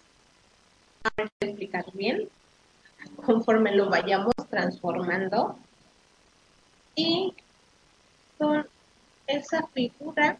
a 1.04 1.24
explicar 1.42 1.86
bien, 1.92 2.30
conforme 3.26 3.76
lo 3.76 3.90
vayamos 3.90 4.34
transformando. 4.50 5.58
Y 6.96 7.34
son 8.38 8.68
esa 9.28 9.66
figura, 9.68 10.38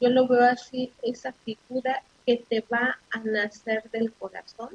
yo 0.00 0.10
lo 0.10 0.26
veo 0.26 0.44
así, 0.44 0.92
esa 1.02 1.32
figura 1.32 2.02
que 2.24 2.38
te 2.48 2.64
va 2.72 2.98
a 3.10 3.18
nacer 3.20 3.88
del 3.90 4.12
corazón, 4.12 4.70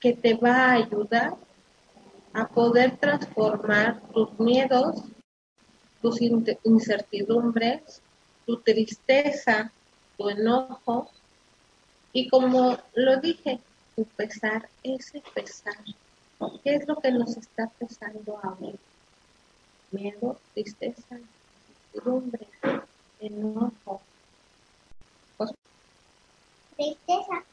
que 0.00 0.12
te 0.12 0.34
va 0.34 0.66
a 0.66 0.72
ayudar 0.72 1.34
a 2.32 2.48
poder 2.48 2.96
transformar 2.96 4.00
tus 4.12 4.38
miedos, 4.40 5.02
tus 6.02 6.20
incertidumbres, 6.20 8.02
tu 8.44 8.58
tristeza, 8.58 9.72
tu 10.18 10.28
enojo. 10.28 11.10
Y 12.12 12.28
como 12.28 12.76
lo 12.94 13.20
dije, 13.20 13.60
tu 13.96 14.04
pesar, 14.04 14.68
ese 14.82 15.22
pesar. 15.34 15.76
¿Qué 16.62 16.74
es 16.74 16.88
lo 16.88 16.96
que 16.96 17.10
nos 17.12 17.36
está 17.36 17.68
pesando 17.78 18.38
ahora? 18.42 18.72
Miedo, 19.92 20.38
tristeza, 20.52 21.16
incertidumbre, 21.92 22.46
enojo. 23.20 24.00
Tristeza. 26.76 27.44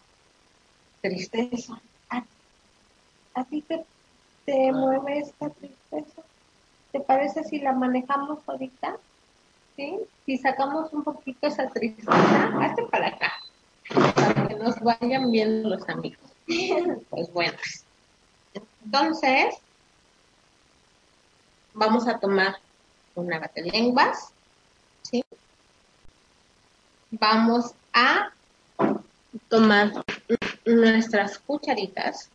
Tristeza. 1.01 1.81
¿A, 3.33 3.45
ti 3.45 3.61
te, 3.61 3.85
te 4.45 4.71
mueve 4.71 5.19
esta 5.19 5.49
tristeza? 5.49 6.21
¿Te 6.91 6.99
parece 6.99 7.43
si 7.43 7.59
la 7.59 7.71
manejamos 7.71 8.39
ahorita? 8.47 8.97
¿Sí? 9.75 9.99
Si 10.25 10.37
sacamos 10.37 10.91
un 10.91 11.03
poquito 11.03 11.47
esa 11.47 11.69
tristeza, 11.69 12.11
hazte 12.59 12.83
para 12.87 13.07
acá, 13.07 13.31
para 14.15 14.47
que 14.47 14.55
nos 14.55 14.79
vayan 14.81 15.31
viendo 15.31 15.69
los 15.69 15.87
amigos. 15.87 16.30
Pues 17.09 17.31
bueno. 17.33 17.57
Entonces, 18.83 19.55
vamos 21.73 22.07
a 22.07 22.19
tomar 22.19 22.57
una 23.15 23.49
lenguas. 23.55 24.31
¿sí? 25.03 25.23
Vamos 27.11 27.73
a 27.93 28.31
tomar 29.49 30.03
nuestras 30.65 31.37
cucharitas. 31.39 32.29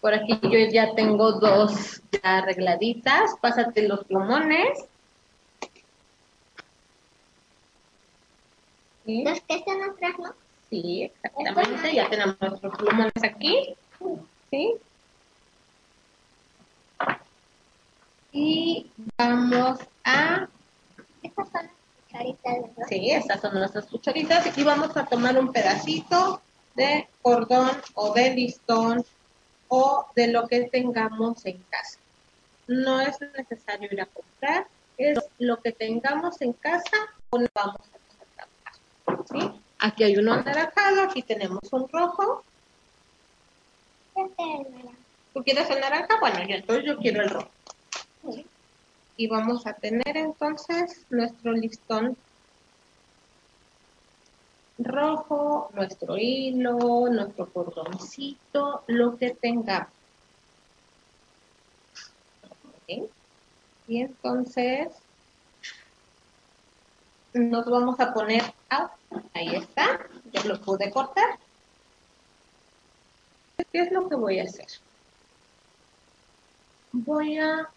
Por 0.00 0.14
aquí 0.14 0.38
yo 0.42 0.58
ya 0.70 0.94
tengo 0.94 1.32
dos 1.32 2.02
arregladitas. 2.22 3.36
Pásate 3.40 3.86
los 3.86 4.04
plumones. 4.04 4.84
Los 9.04 9.40
que 9.40 9.54
están 9.56 9.82
atrás, 9.82 10.14
¿no? 10.18 10.34
Sí, 10.72 11.02
exactamente. 11.02 11.94
Ya 11.94 12.08
tenemos 12.08 12.40
nuestros 12.40 12.78
plumones 12.78 13.12
aquí. 13.22 13.76
¿Sí? 14.50 14.72
Y 18.32 18.90
vamos 19.18 19.80
a... 20.02 20.48
Estas 21.22 21.48
son 21.50 21.66
las 21.66 21.74
cucharitas. 22.06 22.88
Sí, 22.88 23.10
estas 23.10 23.40
son 23.42 23.54
nuestras 23.54 23.84
cucharitas. 23.84 24.56
Y 24.56 24.64
vamos 24.64 24.96
a 24.96 25.04
tomar 25.04 25.38
un 25.38 25.52
pedacito 25.52 26.40
de 26.74 27.06
cordón 27.20 27.70
o 27.92 28.14
de 28.14 28.30
listón 28.30 29.04
o 29.68 30.06
de 30.16 30.28
lo 30.28 30.48
que 30.48 30.70
tengamos 30.70 31.44
en 31.44 31.62
casa. 31.68 31.98
No 32.66 32.98
es 33.02 33.20
necesario 33.36 33.90
ir 33.92 34.00
a 34.00 34.06
comprar, 34.06 34.66
es 34.96 35.18
lo 35.38 35.60
que 35.60 35.72
tengamos 35.72 36.40
en 36.40 36.54
casa 36.54 36.96
o 37.28 37.40
vamos 37.52 37.76
a 37.76 39.04
trabajar. 39.04 39.26
¿sí? 39.30 39.61
Aquí 39.84 40.04
hay 40.04 40.16
uno 40.16 40.34
anaranjado, 40.34 41.02
aquí 41.02 41.22
tenemos 41.22 41.60
un 41.72 41.88
rojo. 41.88 42.44
¿Tú 45.34 45.42
quieres 45.42 45.68
el 45.70 45.80
naranja? 45.80 46.20
Bueno, 46.20 46.38
yo, 46.48 46.54
entonces 46.54 46.84
yo 46.86 46.98
quiero 46.98 47.20
el 47.22 47.30
rojo. 47.30 47.50
Y 49.16 49.26
vamos 49.26 49.66
a 49.66 49.72
tener 49.72 50.16
entonces 50.16 51.04
nuestro 51.10 51.50
listón 51.50 52.16
rojo, 54.78 55.70
nuestro 55.74 56.16
hilo, 56.16 57.08
nuestro 57.10 57.52
cordoncito, 57.52 58.84
lo 58.86 59.16
que 59.16 59.30
tengamos. 59.30 59.90
Y 63.88 64.00
entonces 64.00 65.01
nos 67.34 67.66
vamos 67.66 67.98
a 68.00 68.12
poner 68.12 68.42
Ahí 69.34 69.56
está, 69.56 70.00
ya 70.32 70.44
lo 70.44 70.60
pude 70.60 70.90
cortar. 70.90 71.38
¿Qué 73.56 73.80
es 73.80 73.92
lo 73.92 74.08
que 74.08 74.14
voy 74.14 74.38
a 74.38 74.44
hacer? 74.44 74.66
Voy 76.92 77.38
a 77.38 77.68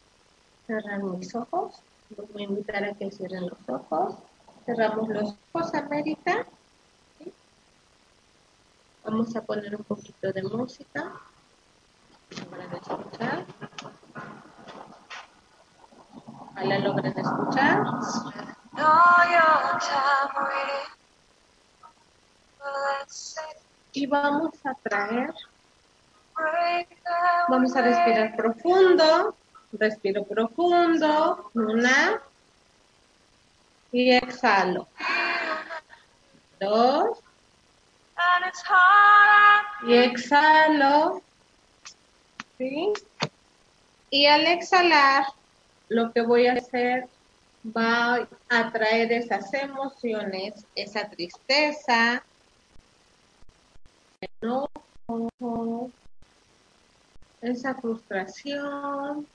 cerrar 0.67 1.03
mis 1.03 1.33
ojos. 1.35 1.75
Los 2.15 2.31
voy 2.31 2.43
a 2.43 2.45
invitar 2.45 2.83
a 2.83 2.93
que 2.93 3.11
cierren 3.11 3.49
los 3.49 3.59
ojos. 3.67 4.15
Cerramos 4.65 5.09
los 5.09 5.35
ojos, 5.53 5.73
América. 5.73 6.45
Vamos 9.03 9.35
a 9.35 9.41
poner 9.41 9.75
un 9.75 9.83
poquito 9.83 10.31
de 10.31 10.43
música. 10.43 11.13
Logran 12.29 12.75
escuchar. 12.75 13.45
Ojalá 16.51 16.79
logren 16.79 17.17
escuchar. 17.17 17.85
Y 23.93 24.05
vamos 24.07 24.53
a 24.65 24.73
traer, 24.73 25.33
vamos 27.47 27.75
a 27.75 27.81
respirar 27.81 28.35
profundo, 28.35 29.35
respiro 29.71 30.25
profundo, 30.25 31.51
una, 31.53 32.21
y 33.91 34.11
exhalo. 34.11 34.87
Dos, 36.59 37.19
y 39.87 39.93
exhalo, 39.93 41.21
¿sí? 42.57 42.91
Y 44.09 44.25
al 44.25 44.45
exhalar, 44.47 45.25
lo 45.87 46.11
que 46.11 46.21
voy 46.21 46.47
a 46.47 46.53
hacer 46.53 47.07
va 47.65 48.27
a 48.49 48.71
traer 48.71 49.11
esas 49.11 49.51
emociones, 49.53 50.65
esa 50.75 51.09
tristeza, 51.09 52.23
enojo, 54.41 55.91
esa 57.41 57.75
frustración, 57.75 59.27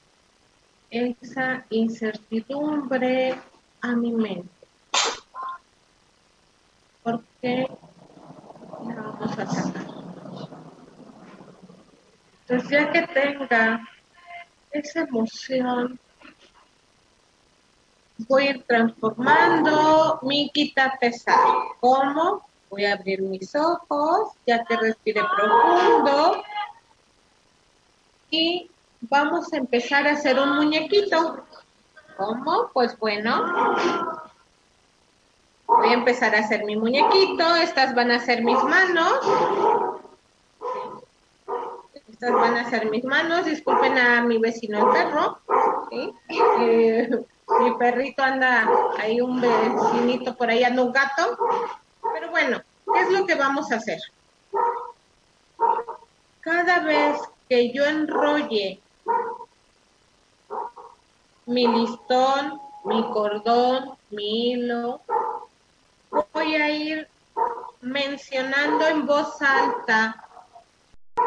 esa 0.90 1.64
incertidumbre 1.70 3.34
a 3.80 3.96
mi 3.96 4.12
mente. 4.12 4.50
¿Por 7.02 7.24
qué 7.40 7.66
la 8.84 8.94
vamos 8.94 9.38
a 9.38 9.46
sacar? 9.46 9.86
Entonces, 12.42 12.70
ya 12.70 12.90
que 12.92 13.06
tenga 13.08 13.80
esa 14.72 15.00
emoción, 15.00 15.98
voy 18.28 18.46
a 18.46 18.50
ir 18.50 18.64
transformando 18.66 20.18
mi 20.22 20.50
quita 20.50 20.96
pesar. 21.00 21.38
¿Cómo? 21.80 22.46
Voy 22.70 22.84
a 22.84 22.94
abrir 22.94 23.22
mis 23.22 23.54
ojos, 23.54 24.30
ya 24.46 24.64
que 24.64 24.76
respire 24.76 25.22
profundo. 25.36 26.42
Y 28.30 28.70
vamos 29.00 29.52
a 29.52 29.56
empezar 29.56 30.06
a 30.06 30.12
hacer 30.12 30.38
un 30.38 30.56
muñequito. 30.56 31.44
¿Cómo? 32.16 32.70
Pues 32.72 32.96
bueno, 32.98 33.76
voy 35.66 35.88
a 35.88 35.94
empezar 35.94 36.34
a 36.34 36.40
hacer 36.40 36.64
mi 36.64 36.76
muñequito. 36.76 37.56
Estas 37.56 37.94
van 37.94 38.10
a 38.10 38.20
ser 38.20 38.42
mis 38.42 38.62
manos. 38.62 39.14
Estas 42.12 42.32
van 42.32 42.56
a 42.56 42.70
ser 42.70 42.90
mis 42.90 43.04
manos. 43.04 43.46
Disculpen 43.46 43.98
a 43.98 44.22
mi 44.22 44.38
vecino 44.38 44.78
el 44.78 44.92
perro. 44.92 45.38
Eh, 45.90 47.10
mi 47.60 47.74
perrito 47.74 48.22
anda 48.22 48.68
ahí, 48.98 49.20
un 49.20 49.40
vecinito 49.40 50.36
por 50.36 50.50
ahí, 50.50 50.62
anda 50.62 50.82
un 50.82 50.92
gato. 50.92 51.36
Pero 52.12 52.30
bueno, 52.30 52.62
¿qué 52.92 53.00
es 53.00 53.10
lo 53.10 53.26
que 53.26 53.34
vamos 53.34 53.70
a 53.72 53.76
hacer? 53.76 53.98
Cada 56.40 56.80
vez 56.80 57.20
que 57.48 57.72
yo 57.72 57.84
enrolle 57.84 58.80
mi 61.46 61.66
listón, 61.66 62.60
mi 62.84 63.02
cordón, 63.10 63.96
mi 64.10 64.52
hilo, 64.52 65.00
voy 66.32 66.54
a 66.54 66.70
ir 66.70 67.08
mencionando 67.80 68.86
en 68.86 69.06
voz 69.06 69.40
alta 69.42 70.28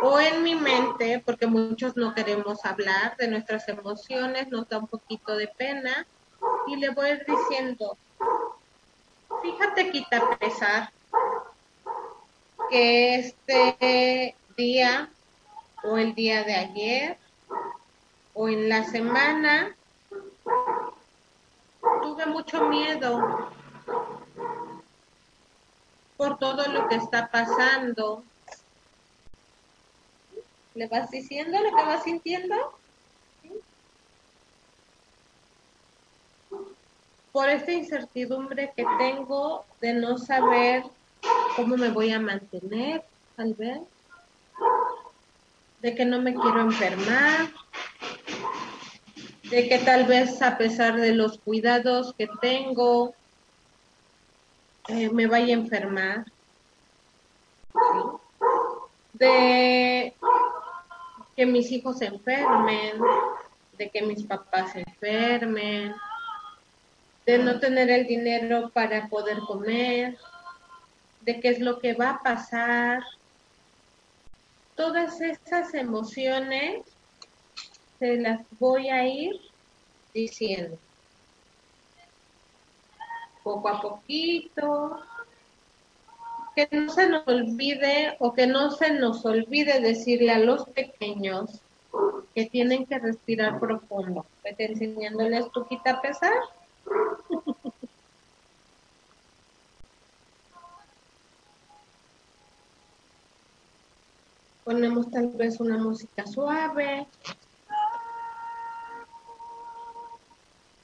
o 0.04 0.20
en 0.20 0.44
mi 0.44 0.54
mente, 0.54 1.24
porque 1.26 1.48
muchos 1.48 1.96
no 1.96 2.14
queremos 2.14 2.66
hablar 2.66 3.16
de 3.16 3.30
nuestras 3.30 3.68
emociones, 3.70 4.50
nos 4.50 4.68
da 4.68 4.78
un 4.78 4.88
poquito 4.88 5.38
de 5.38 5.48
pena, 5.48 6.06
y 6.68 6.76
le 6.76 6.90
voy 6.90 7.12
diciendo, 7.26 7.98
fíjate, 9.42 9.92
quita 9.92 10.38
pesar, 10.38 10.92
que 12.70 13.16
este 13.16 14.36
día 14.58 15.10
o 15.84 15.98
el 15.98 16.14
día 16.16 16.44
de 16.44 16.54
ayer 16.54 17.18
o 18.34 18.50
en 18.50 18.68
la 18.68 18.84
semana 18.84 19.74
tuve 22.02 22.26
mucho 22.26 22.66
miedo 22.66 23.50
por 26.18 26.38
todo 26.40 26.68
lo 26.68 26.88
que 26.90 26.96
está 26.96 27.30
pasando. 27.30 28.24
¿Le 30.76 30.88
vas 30.88 31.12
diciendo 31.12 31.60
lo 31.60 31.76
que 31.76 31.84
vas 31.84 32.04
sintiendo? 32.04 32.56
Por 37.32 37.50
esta 37.50 37.72
incertidumbre 37.72 38.74
que 38.76 38.84
tengo 38.98 39.66
de 39.82 39.94
no 39.94 40.18
saber 40.18 40.84
cómo 41.56 41.78
me 41.78 41.90
voy 41.90 42.12
a 42.12 42.20
mantener, 42.20 43.04
tal 43.36 43.54
vez, 43.54 43.82
de 45.80 45.96
que 45.96 46.06
no 46.06 46.22
me 46.22 46.34
quiero 46.34 46.62
enfermar, 46.62 47.52
de 49.50 49.70
que 49.70 49.80
tal 49.80 50.06
vez 50.06 50.42
a 50.42 50.58
pesar 50.58 50.96
de 50.96 51.14
los 51.14 51.40
cuidados 51.40 52.16
que 52.18 52.28
tengo, 52.42 53.16
eh, 54.88 55.10
me 55.12 55.28
vaya 55.28 55.56
a 55.56 55.60
enfermar. 55.60 56.26
De 59.14 60.18
que 61.36 61.46
mis 61.46 61.72
hijos 61.72 62.00
se 62.00 62.06
enfermen, 62.06 63.00
de 63.78 63.90
que 63.90 64.02
mis 64.02 64.24
papás 64.24 64.74
se 64.74 64.82
enfermen, 64.82 65.94
de 67.26 67.38
no 67.38 67.60
tener 67.60 67.90
el 67.90 68.06
dinero 68.06 68.70
para 68.70 69.08
poder 69.08 69.40
comer, 69.40 70.18
de 71.22 71.40
qué 71.40 71.50
es 71.50 71.60
lo 71.60 71.80
que 71.80 71.94
va 71.94 72.12
a 72.12 72.20
pasar. 72.20 73.04
Todas 74.76 75.22
esas 75.22 75.74
emociones 75.74 76.84
se 78.00 78.18
las 78.18 78.42
voy 78.60 78.90
a 78.90 79.08
ir 79.08 79.40
diciendo. 80.14 80.78
Poco 83.44 83.70
a 83.70 83.82
poquito. 83.82 85.00
Que 86.56 86.68
no 86.72 86.92
se 86.92 87.10
nos 87.10 87.28
olvide 87.28 88.16
o 88.20 88.34
que 88.34 88.46
no 88.46 88.70
se 88.70 88.94
nos 88.94 89.26
olvide 89.26 89.80
decirle 89.80 90.32
a 90.32 90.38
los 90.40 90.66
pequeños 90.70 91.62
que 92.36 92.46
tienen 92.46 92.86
que 92.86 93.00
respirar 93.00 93.60
profundo. 93.60 94.26
Vete 94.44 94.66
enseñándoles 94.72 95.52
tu 95.52 95.66
quita 95.66 96.00
pesar. 96.02 96.34
Ponemos 104.64 105.12
tal 105.12 105.30
vez 105.30 105.60
una 105.60 105.78
música 105.78 106.26
suave. 106.26 107.08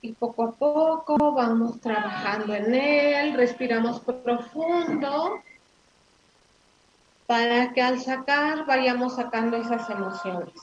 Y 0.02 0.14
poco 0.14 0.44
a 0.44 0.52
poco 0.52 1.34
vamos 1.34 1.80
trabajando 1.80 2.56
en 2.56 2.74
él, 2.74 3.34
respiramos 3.34 4.00
profundo 4.00 5.42
para 7.30 7.72
que 7.74 7.82
al 7.84 8.02
sacar 8.02 8.66
vayamos 8.66 9.16
sacando 9.16 9.56
esas 9.58 9.88
emociones. 9.88 10.60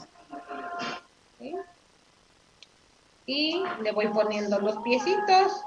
Y 3.25 3.63
le 3.83 3.93
voy 3.93 4.09
poniendo 4.09 4.59
los 4.59 4.77
piecitos 4.79 5.63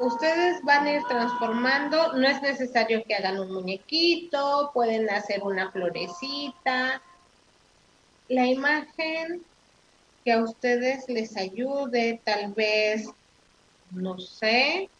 ustedes 0.00 0.60
van 0.64 0.88
a 0.88 0.92
ir 0.94 1.04
transformando, 1.04 2.14
no 2.14 2.26
es 2.26 2.42
necesario 2.42 3.04
que 3.06 3.14
hagan 3.14 3.38
un 3.38 3.52
muñequito, 3.52 4.72
pueden 4.74 5.08
hacer 5.08 5.44
una 5.44 5.70
florecita. 5.70 7.00
La 8.28 8.46
imagen 8.46 9.44
que 10.24 10.32
a 10.32 10.42
ustedes 10.42 11.08
les 11.08 11.36
ayude, 11.36 12.20
tal 12.24 12.52
vez, 12.54 13.08
no 13.92 14.18
sé, 14.18 14.90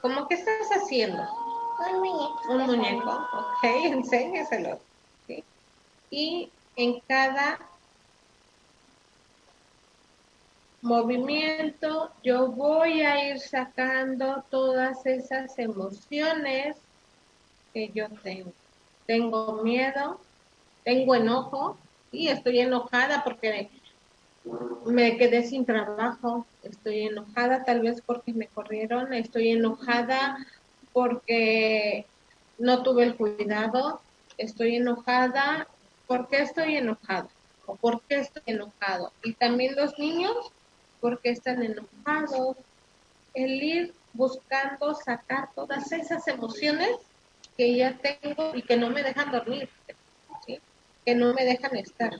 ¿cómo 0.00 0.28
que 0.28 0.34
estás 0.34 0.68
haciendo? 0.70 1.22
Un 1.78 2.00
muñeco. 2.00 2.52
Un 2.52 2.66
muñeco, 2.66 3.10
ok, 3.10 3.64
enséñeselo. 3.84 4.80
Y 6.10 6.50
en 6.76 7.00
cada 7.00 7.58
movimiento, 10.80 12.12
yo 12.22 12.48
voy 12.48 13.02
a 13.02 13.30
ir 13.30 13.40
sacando 13.40 14.44
todas 14.50 15.04
esas 15.06 15.58
emociones 15.58 16.76
que 17.74 17.90
yo 17.92 18.08
tengo. 18.22 18.52
Tengo 19.06 19.62
miedo, 19.62 20.20
tengo 20.84 21.14
enojo 21.14 21.78
y 22.10 22.28
estoy 22.28 22.60
enojada 22.60 23.22
porque 23.24 23.70
me 24.86 25.16
quedé 25.16 25.42
sin 25.44 25.64
trabajo, 25.64 26.46
estoy 26.62 27.02
enojada 27.02 27.64
tal 27.64 27.80
vez 27.80 28.02
porque 28.04 28.32
me 28.32 28.48
corrieron, 28.48 29.12
estoy 29.12 29.50
enojada 29.50 30.38
porque 30.92 32.06
no 32.58 32.82
tuve 32.82 33.04
el 33.04 33.16
cuidado, 33.16 34.00
estoy 34.36 34.76
enojada, 34.76 35.68
¿por 36.06 36.28
qué 36.28 36.42
estoy 36.42 36.76
enojada? 36.76 37.28
o 37.68 37.76
por 37.76 38.02
qué 38.08 38.20
estoy 38.20 38.42
enojado. 38.46 39.12
Y 39.22 39.34
también 39.34 39.76
los 39.76 39.96
niños, 39.98 40.34
por 41.00 41.20
qué 41.20 41.30
están 41.30 41.62
enojados. 41.62 42.56
El 43.34 43.62
ir 43.62 43.94
buscando 44.14 44.94
sacar 44.94 45.50
todas 45.54 45.92
esas 45.92 46.26
emociones 46.26 46.88
que 47.56 47.76
ya 47.76 47.98
tengo 47.98 48.54
y 48.54 48.62
que 48.62 48.76
no 48.76 48.88
me 48.88 49.02
dejan 49.02 49.30
dormir, 49.30 49.68
que 51.04 51.14
no 51.14 51.34
me 51.34 51.44
dejan 51.44 51.76
estar, 51.76 52.12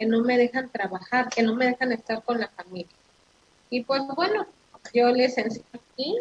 que 0.00 0.06
no 0.06 0.22
me 0.22 0.38
dejan 0.38 0.70
trabajar, 0.70 1.28
que 1.28 1.42
no 1.42 1.54
me 1.54 1.66
dejan 1.66 1.92
estar 1.92 2.22
con 2.22 2.40
la 2.40 2.48
familia. 2.48 2.96
Y 3.68 3.84
pues 3.84 4.00
bueno, 4.16 4.46
yo 4.94 5.10
les 5.10 5.36
enseño 5.36 5.66
aquí, 5.74 6.16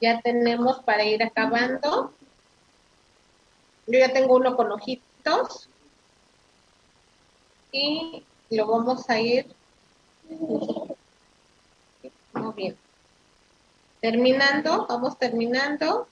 ya 0.00 0.20
tenemos 0.20 0.78
para 0.84 1.04
ir 1.04 1.24
acabando. 1.24 2.12
Yo 3.88 3.98
ya 3.98 4.12
tengo 4.12 4.36
uno 4.36 4.54
con 4.54 4.70
ojitos 4.70 5.68
y 7.72 8.22
lo 8.50 8.68
vamos 8.68 9.10
a 9.10 9.18
ir 9.18 9.46
muy 12.32 12.52
bien. 12.54 12.76
Terminando, 14.00 14.86
vamos 14.88 15.18
terminando. 15.18 16.06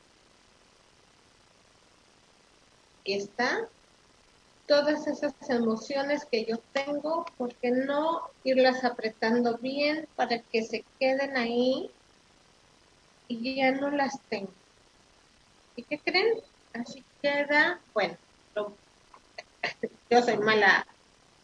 Aquí 3.03 3.15
está. 3.15 3.69
Todas 4.67 5.07
esas 5.07 5.35
emociones 5.51 6.27
que 6.31 6.47
yo 6.47 6.59
tengo, 6.73 7.25
¿por 7.37 7.55
qué 7.57 7.71
no 7.71 8.23
irlas 8.45 8.83
apretando 8.85 9.59
bien 9.59 10.09
para 10.17 10.43
que 10.43 10.63
se 10.63 10.87
queden 10.99 11.37
ahí 11.37 11.91
y 13.29 13.57
ya 13.57 13.73
no 13.73 13.91
las 13.91 14.21
tengo? 14.29 14.55
¿Y 15.77 15.85
qué 15.85 16.01
creen? 16.01 16.41
Así 16.73 17.05
queda, 17.23 17.83
bueno, 17.93 18.19
yo 20.11 20.23
soy 20.23 20.39
mala, 20.39 20.87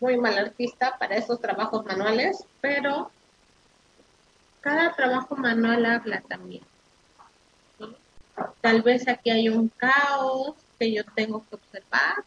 muy 0.00 0.16
mala 0.16 0.42
artista 0.42 0.96
para 0.98 1.16
esos 1.16 1.40
trabajos 1.40 1.84
manuales, 1.84 2.44
pero 2.60 3.12
cada 4.60 4.94
trabajo 4.94 5.36
manual 5.36 5.86
habla 5.86 6.22
también. 6.22 6.64
Tal 8.60 8.82
vez 8.82 9.08
aquí 9.08 9.30
hay 9.30 9.48
un 9.48 9.68
caos 9.70 10.56
que 10.78 10.92
yo 10.92 11.02
tengo 11.14 11.46
que 11.48 11.56
observar. 11.56 12.24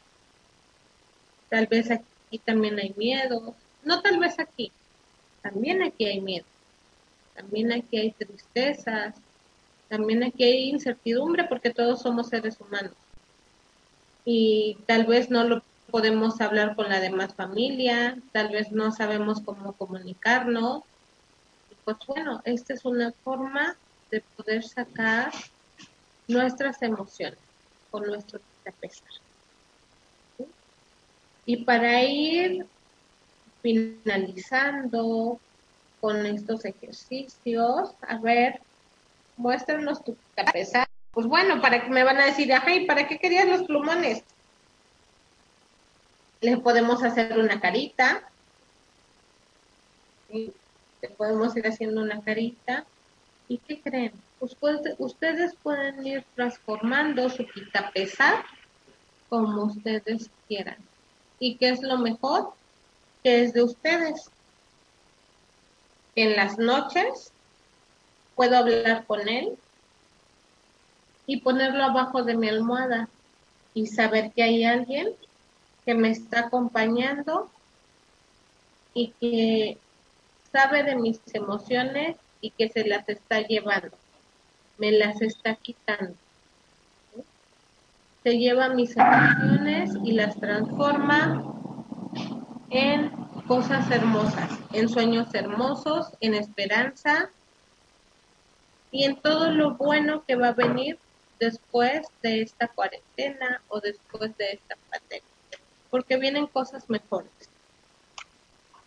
Tal 1.54 1.68
vez 1.68 1.92
aquí 1.92 2.40
también 2.44 2.80
hay 2.80 2.96
miedo. 2.98 3.54
No 3.84 4.02
tal 4.02 4.18
vez 4.18 4.40
aquí. 4.40 4.72
También 5.44 5.84
aquí 5.84 6.06
hay 6.06 6.20
miedo. 6.20 6.48
También 7.36 7.72
aquí 7.72 7.96
hay 7.96 8.10
tristezas. 8.10 9.14
También 9.88 10.24
aquí 10.24 10.44
hay 10.46 10.70
incertidumbre 10.72 11.44
porque 11.44 11.70
todos 11.70 12.02
somos 12.02 12.30
seres 12.30 12.60
humanos. 12.60 12.96
Y 14.26 14.80
tal 14.88 15.06
vez 15.06 15.30
no 15.30 15.44
lo 15.44 15.62
podemos 15.92 16.42
hablar 16.42 16.76
con 16.76 16.90
la 16.90 17.00
demás 17.00 17.36
familia, 17.36 18.18
tal 18.32 18.50
vez 18.50 18.72
no 18.72 18.92
sabemos 18.92 19.40
cómo 19.42 19.74
comunicarnos, 19.74 20.82
pues 21.86 21.98
bueno, 22.08 22.42
esta 22.46 22.74
es 22.74 22.84
una 22.84 23.12
forma 23.24 23.78
de 24.10 24.22
poder 24.36 24.64
sacar 24.64 25.32
nuestras 26.28 26.82
emociones 26.82 27.38
con 27.92 28.08
nuestro 28.08 28.40
pesar. 28.80 29.23
Y 31.46 31.64
para 31.66 32.04
ir 32.04 32.66
finalizando 33.62 35.40
con 36.00 36.26
estos 36.26 36.66
ejercicios, 36.66 37.92
a 38.02 38.18
ver, 38.18 38.60
muéstranos 39.38 40.04
tu 40.04 40.16
pesar. 40.52 40.88
Pues 41.12 41.28
bueno, 41.28 41.62
para 41.62 41.84
que 41.84 41.90
me 41.90 42.04
van 42.04 42.18
a 42.18 42.26
decir, 42.26 42.52
ay, 42.54 42.86
¿para 42.86 43.08
qué 43.08 43.20
querías 43.20 43.48
los 43.48 43.64
plumones? 43.64 44.24
Le 46.42 46.58
podemos 46.58 47.04
hacer 47.04 47.38
una 47.38 47.60
carita 47.62 48.28
podemos 51.10 51.56
ir 51.56 51.68
haciendo 51.68 52.02
una 52.02 52.22
carita. 52.22 52.86
¿Y 53.48 53.58
qué 53.58 53.82
creen? 53.82 54.14
Pues 54.40 54.56
ustedes 54.98 55.56
pueden 55.62 56.06
ir 56.06 56.26
transformando 56.36 57.30
su 57.30 57.46
pesar 57.94 58.44
como 59.30 59.66
ustedes 59.66 60.30
quieran. 60.48 60.78
¿Y 61.44 61.56
qué 61.56 61.72
es 61.72 61.82
lo 61.82 61.98
mejor? 61.98 62.54
Que 63.22 63.44
es 63.44 63.52
de 63.52 63.64
ustedes. 63.64 64.30
En 66.16 66.38
las 66.38 66.58
noches 66.58 67.34
puedo 68.34 68.56
hablar 68.56 69.06
con 69.06 69.28
él 69.28 69.58
y 71.28 71.42
ponerlo 71.42 71.84
abajo 71.84 72.24
de 72.24 72.38
mi 72.38 72.48
almohada 72.48 73.10
y 73.74 73.88
saber 73.88 74.32
que 74.32 74.44
hay 74.44 74.64
alguien 74.64 75.18
que 75.84 75.94
me 75.94 76.12
está 76.12 76.46
acompañando 76.46 77.52
y 78.94 79.10
que 79.20 79.78
sabe 80.50 80.84
de 80.84 80.96
mis 80.96 81.20
emociones 81.34 82.16
y 82.40 82.52
que 82.52 82.70
se 82.70 82.88
las 82.88 83.10
está 83.10 83.42
llevando, 83.42 83.98
me 84.78 84.94
las 84.94 85.22
está 85.22 85.56
quitando. 85.56 86.16
Se 88.24 88.38
lleva 88.38 88.70
mis 88.70 88.96
emociones 88.96 89.92
y 90.04 90.14
las 90.14 90.40
transforma 90.40 91.44
en 92.70 93.12
cosas 93.48 93.90
hermosas, 93.92 94.52
en 94.72 94.88
sueños 94.90 95.34
hermosos, 95.34 96.08
en 96.22 96.34
esperanza 96.34 97.30
y 98.92 99.04
en 99.04 99.22
todo 99.22 99.52
lo 99.52 99.76
bueno 99.76 100.24
que 100.26 100.36
va 100.36 100.50
a 100.50 100.54
venir 100.54 101.00
después 101.40 102.08
de 102.22 102.42
esta 102.42 102.68
cuarentena 102.70 103.62
o 103.68 103.80
después 103.82 104.36
de 104.38 104.52
esta 104.52 104.76
pandemia, 104.90 105.28
porque 105.90 106.18
vienen 106.18 106.48
cosas 106.48 106.90
mejores 106.90 107.50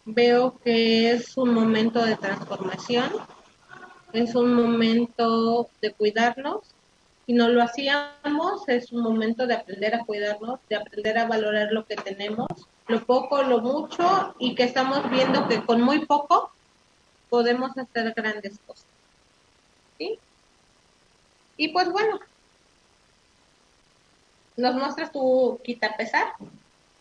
veo 0.07 0.57
que 0.65 1.11
es 1.11 1.37
un 1.37 1.53
momento 1.53 2.05
de 2.05 2.17
transformación, 2.17 3.11
es 4.13 4.35
un 4.37 4.55
momento 4.55 5.69
de 5.83 5.93
cuidarnos. 5.93 6.76
Si 7.27 7.33
no 7.33 7.49
lo 7.49 7.61
hacíamos, 7.61 8.69
es 8.69 8.93
un 8.93 9.03
momento 9.03 9.49
de 9.49 9.55
aprender 9.55 9.97
a 9.97 10.05
cuidarnos, 10.05 10.61
de 10.69 10.77
aprender 10.77 11.19
a 11.19 11.27
valorar 11.27 11.73
lo 11.73 11.85
que 11.85 11.97
tenemos, 11.97 12.47
lo 12.87 13.05
poco, 13.05 13.43
lo 13.43 13.61
mucho, 13.61 14.37
y 14.39 14.55
que 14.55 14.63
estamos 14.63 15.11
viendo 15.11 15.49
que 15.49 15.65
con 15.65 15.81
muy 15.81 16.07
poco 16.07 16.53
podemos 17.29 17.77
hacer 17.77 18.15
grandes 18.15 18.61
cosas. 18.65 18.87
¿Sí? 19.99 20.21
Y 21.57 21.69
pues 21.69 21.91
bueno, 21.91 22.21
¿nos 24.57 24.77
muestras 24.77 25.11
tu 25.11 25.59
quita 25.65 25.97
pesar? 25.97 26.29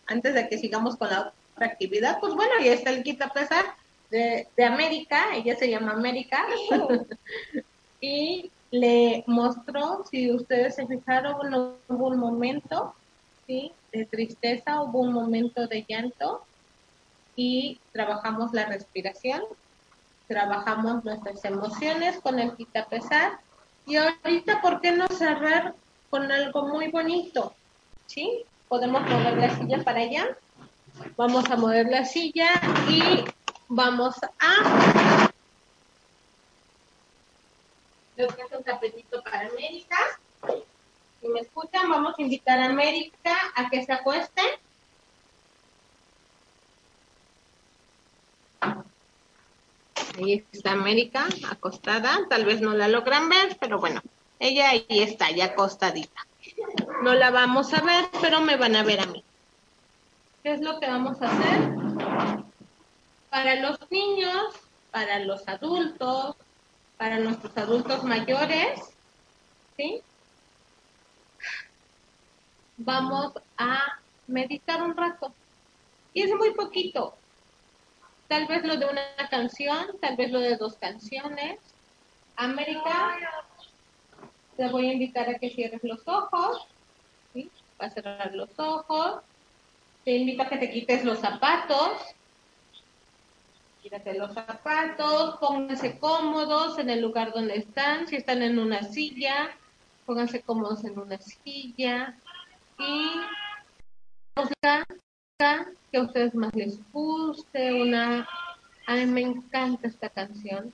Antes 0.06 0.34
de 0.34 0.48
que 0.48 0.58
sigamos 0.58 0.96
con 0.96 1.08
la 1.08 1.32
actividad, 1.60 2.18
pues 2.18 2.34
bueno, 2.34 2.52
y 2.60 2.68
está 2.68 2.90
el 2.90 3.04
quita 3.04 3.28
pesar 3.28 3.64
de, 4.10 4.48
de 4.56 4.64
América, 4.64 5.26
ella 5.34 5.56
se 5.56 5.70
llama 5.70 5.92
América, 5.92 6.44
y 8.00 8.50
le 8.80 9.24
mostró, 9.26 10.04
si 10.10 10.32
ustedes 10.32 10.76
se 10.76 10.86
fijaron, 10.86 11.80
hubo 11.88 12.08
un 12.08 12.18
momento. 12.18 12.94
De 13.46 14.06
tristeza, 14.10 14.82
hubo 14.82 15.02
un 15.02 15.12
momento 15.12 15.68
de 15.68 15.84
llanto, 15.88 16.42
y 17.36 17.78
trabajamos 17.92 18.52
la 18.52 18.66
respiración, 18.66 19.40
trabajamos 20.26 21.04
nuestras 21.04 21.44
emociones 21.44 22.18
con 22.20 22.40
el 22.40 22.56
quita 22.56 22.86
pesar, 22.86 23.38
y 23.86 23.94
ahorita, 23.96 24.60
¿por 24.60 24.80
qué 24.80 24.90
no 24.90 25.06
cerrar 25.06 25.74
con 26.10 26.32
algo 26.32 26.66
muy 26.66 26.88
bonito? 26.88 27.54
¿Sí? 28.06 28.42
Podemos 28.68 29.02
mover 29.02 29.36
la 29.36 29.56
silla 29.56 29.84
para 29.84 30.00
allá. 30.00 30.36
Vamos 31.16 31.48
a 31.48 31.56
mover 31.56 31.86
la 31.86 32.04
silla 32.04 32.48
y 32.88 33.24
vamos 33.68 34.16
a... 34.40 34.95
Creo 38.16 38.28
que 38.28 38.42
es 38.42 38.52
un 38.52 38.64
tapetito 38.64 39.22
para 39.22 39.46
América. 39.46 39.96
Si 41.20 41.28
me 41.28 41.40
escuchan, 41.40 41.90
vamos 41.90 42.14
a 42.18 42.22
invitar 42.22 42.58
a 42.58 42.64
América 42.64 43.36
a 43.54 43.68
que 43.68 43.84
se 43.84 43.92
acueste. 43.92 44.42
Ahí 50.18 50.46
está 50.50 50.72
América 50.72 51.26
acostada. 51.50 52.26
Tal 52.30 52.46
vez 52.46 52.62
no 52.62 52.72
la 52.72 52.88
logran 52.88 53.28
ver, 53.28 53.58
pero 53.60 53.78
bueno, 53.78 54.00
ella 54.40 54.70
ahí 54.70 54.86
está, 54.88 55.30
ya 55.30 55.46
acostadita. 55.46 56.26
No 57.02 57.12
la 57.12 57.30
vamos 57.30 57.74
a 57.74 57.82
ver, 57.82 58.06
pero 58.22 58.40
me 58.40 58.56
van 58.56 58.76
a 58.76 58.82
ver 58.82 59.00
a 59.00 59.06
mí. 59.06 59.22
¿Qué 60.42 60.52
es 60.54 60.62
lo 60.62 60.80
que 60.80 60.86
vamos 60.86 61.20
a 61.20 61.26
hacer? 61.26 61.74
Para 63.28 63.56
los 63.56 63.78
niños, 63.90 64.54
para 64.90 65.18
los 65.18 65.46
adultos, 65.48 66.36
para 66.96 67.18
nuestros 67.18 67.56
adultos 67.56 68.04
mayores, 68.04 68.80
¿sí? 69.76 70.02
Vamos 72.78 73.32
a 73.56 73.98
meditar 74.26 74.82
un 74.82 74.96
rato. 74.96 75.32
Y 76.14 76.22
es 76.22 76.34
muy 76.34 76.52
poquito. 76.54 77.14
Tal 78.28 78.46
vez 78.46 78.64
lo 78.64 78.76
de 78.76 78.86
una 78.86 79.28
canción, 79.30 79.98
tal 80.00 80.16
vez 80.16 80.30
lo 80.30 80.40
de 80.40 80.56
dos 80.56 80.76
canciones. 80.76 81.58
América, 82.36 83.16
te 84.56 84.68
voy 84.68 84.88
a 84.88 84.92
invitar 84.92 85.28
a 85.28 85.38
que 85.38 85.50
cierres 85.50 85.84
los 85.84 86.06
ojos. 86.06 86.66
¿sí? 87.32 87.50
Va 87.80 87.86
a 87.86 87.90
cerrar 87.90 88.34
los 88.34 88.50
ojos 88.58 89.22
te 90.06 90.12
invito 90.12 90.44
a 90.44 90.48
que 90.48 90.58
te 90.58 90.70
quites 90.70 91.04
los 91.04 91.18
zapatos, 91.18 91.90
Quítate 93.86 94.18
los 94.18 94.34
zapatos, 94.34 95.36
pónganse 95.38 95.96
cómodos 96.00 96.76
en 96.80 96.90
el 96.90 97.00
lugar 97.00 97.32
donde 97.32 97.54
están. 97.54 98.08
Si 98.08 98.16
están 98.16 98.42
en 98.42 98.58
una 98.58 98.82
silla, 98.82 99.50
pónganse 100.04 100.42
cómodos 100.42 100.84
en 100.84 100.98
una 100.98 101.16
silla. 101.18 102.18
Y 102.80 103.12
música 104.34 104.84
que 105.38 105.98
a 105.98 106.02
ustedes 106.02 106.34
más 106.34 106.52
les 106.56 106.80
guste, 106.90 107.80
una... 107.80 108.28
A 108.88 108.94
mí 108.96 109.06
me 109.06 109.20
encanta 109.20 109.86
esta 109.86 110.08
canción. 110.08 110.72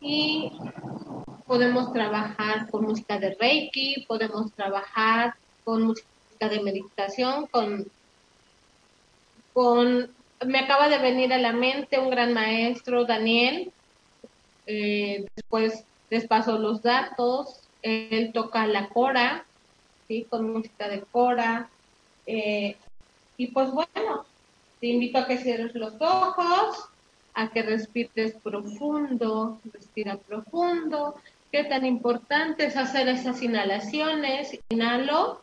Y 0.00 0.52
podemos 1.48 1.92
trabajar 1.92 2.70
con 2.70 2.84
música 2.84 3.18
de 3.18 3.34
Reiki, 3.34 4.04
podemos 4.06 4.52
trabajar 4.52 5.34
con 5.64 5.82
música 5.82 6.48
de 6.48 6.62
meditación, 6.62 7.48
con, 7.48 7.90
con 9.52 10.14
me 10.46 10.58
acaba 10.58 10.88
de 10.88 10.98
venir 10.98 11.32
a 11.32 11.38
la 11.38 11.52
mente 11.52 11.98
un 11.98 12.10
gran 12.10 12.32
maestro, 12.32 13.04
Daniel, 13.04 13.72
eh, 14.66 15.26
después 15.36 15.84
les 16.10 16.26
paso 16.26 16.58
los 16.58 16.82
datos, 16.82 17.68
él 17.82 18.32
toca 18.32 18.66
la 18.66 18.88
cora, 18.88 19.44
¿sí? 20.08 20.26
con 20.28 20.52
música 20.52 20.88
de 20.88 21.02
cora, 21.02 21.68
eh, 22.26 22.76
y 23.36 23.48
pues 23.48 23.70
bueno, 23.70 24.26
te 24.80 24.88
invito 24.88 25.18
a 25.18 25.26
que 25.26 25.38
cierres 25.38 25.74
los 25.74 25.94
ojos, 26.00 26.88
a 27.34 27.50
que 27.50 27.62
respires 27.62 28.34
profundo, 28.42 29.60
respira 29.72 30.16
profundo. 30.16 31.16
Qué 31.50 31.64
tan 31.64 31.84
importante 31.84 32.66
es 32.66 32.76
hacer 32.76 33.08
esas 33.08 33.42
inhalaciones. 33.42 34.58
Inhalo 34.68 35.40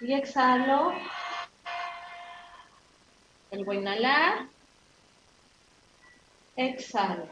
y 0.00 0.12
exhalo. 0.14 0.92
Vuelvo 3.52 3.72
a 3.72 3.74
inhalar. 3.74 4.48
Exhalo. 6.56 7.28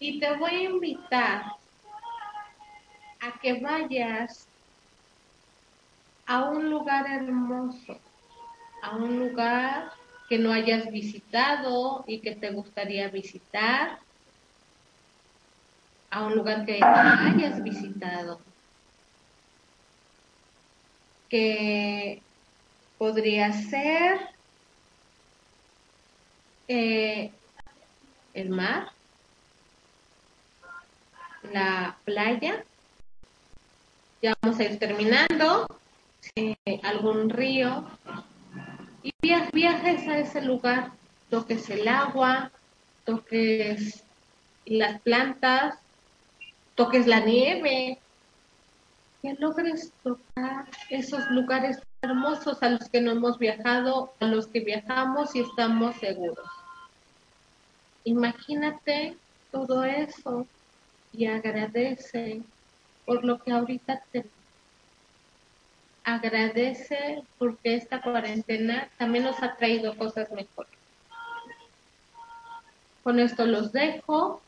Y 0.00 0.18
te 0.18 0.36
voy 0.36 0.50
a 0.50 0.62
invitar 0.62 1.44
a 3.20 3.38
que 3.40 3.60
vayas 3.60 4.48
a 6.26 6.50
un 6.50 6.68
lugar 6.68 7.06
hermoso, 7.06 7.96
a 8.82 8.96
un 8.96 9.16
lugar 9.16 9.92
que 10.28 10.38
no 10.38 10.52
hayas 10.52 10.90
visitado 10.90 12.02
y 12.08 12.22
que 12.22 12.34
te 12.34 12.50
gustaría 12.50 13.08
visitar, 13.08 14.00
a 16.10 16.26
un 16.26 16.34
lugar 16.34 16.66
que 16.66 16.80
hayas 16.82 17.62
visitado, 17.62 18.42
que 21.28 22.22
podría 22.98 23.52
ser 23.52 24.20
eh, 26.68 27.30
el 28.34 28.50
mar, 28.50 28.88
la 31.52 31.96
playa. 32.04 32.64
Ya 34.22 34.34
vamos 34.42 34.58
a 34.58 34.64
ir 34.64 34.78
terminando. 34.78 35.66
algún 36.82 37.30
río. 37.30 37.84
Y 39.02 39.12
viajes 39.52 40.08
a 40.08 40.18
ese 40.18 40.42
lugar, 40.42 40.92
toques 41.30 41.70
el 41.70 41.86
agua, 41.86 42.50
toques 43.04 44.02
las 44.64 45.00
plantas, 45.02 45.78
toques 46.74 47.06
la 47.06 47.20
nieve, 47.20 47.98
que 49.26 49.34
logres 49.40 49.92
tocar 50.04 50.66
esos 50.88 51.28
lugares 51.30 51.78
hermosos 52.00 52.62
a 52.62 52.70
los 52.70 52.88
que 52.88 53.00
no 53.00 53.10
hemos 53.10 53.38
viajado, 53.38 54.14
a 54.20 54.26
los 54.26 54.46
que 54.46 54.60
viajamos 54.60 55.34
y 55.34 55.40
estamos 55.40 55.96
seguros. 55.96 56.48
Imagínate 58.04 59.16
todo 59.50 59.82
eso 59.84 60.46
y 61.12 61.26
agradece 61.26 62.42
por 63.04 63.24
lo 63.24 63.42
que 63.42 63.50
ahorita 63.50 64.00
te 64.12 64.26
agradece 66.04 67.24
porque 67.36 67.74
esta 67.74 68.00
cuarentena 68.00 68.88
también 68.96 69.24
nos 69.24 69.42
ha 69.42 69.56
traído 69.56 69.96
cosas 69.96 70.30
mejores. 70.30 70.70
Con 73.02 73.18
esto 73.18 73.44
los 73.44 73.72
dejo. 73.72 74.40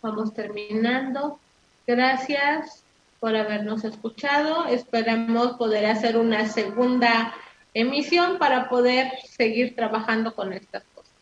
Vamos 0.00 0.32
terminando. 0.32 1.38
Gracias 1.86 2.85
por 3.20 3.36
habernos 3.36 3.84
escuchado. 3.84 4.66
Esperamos 4.66 5.56
poder 5.56 5.86
hacer 5.86 6.16
una 6.16 6.48
segunda 6.48 7.34
emisión 7.74 8.38
para 8.38 8.68
poder 8.68 9.12
seguir 9.28 9.74
trabajando 9.76 10.34
con 10.34 10.52
estas 10.52 10.82
cosas. 10.94 11.12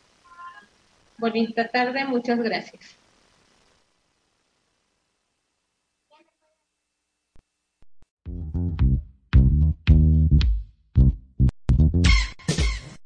Bonita 1.17 1.67
tarde, 1.67 2.05
muchas 2.05 2.39
gracias. 2.39 2.97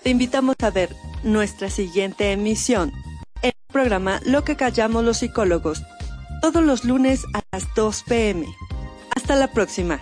Te 0.01 0.09
invitamos 0.11 0.55
a 0.63 0.71
ver 0.71 0.89
nuestra 1.23 1.69
siguiente 1.69 2.31
emisión, 2.31 2.91
el 3.41 3.51
programa 3.71 4.21
Lo 4.25 4.43
que 4.43 4.55
callamos 4.55 5.03
los 5.03 5.17
psicólogos, 5.17 5.83
todos 6.41 6.63
los 6.63 6.85
lunes 6.85 7.25
a 7.33 7.41
las 7.51 7.67
2 7.75 8.03
pm. 8.07 8.47
Hasta 9.29 9.41
la 9.41 9.47
próxima. 9.53 9.99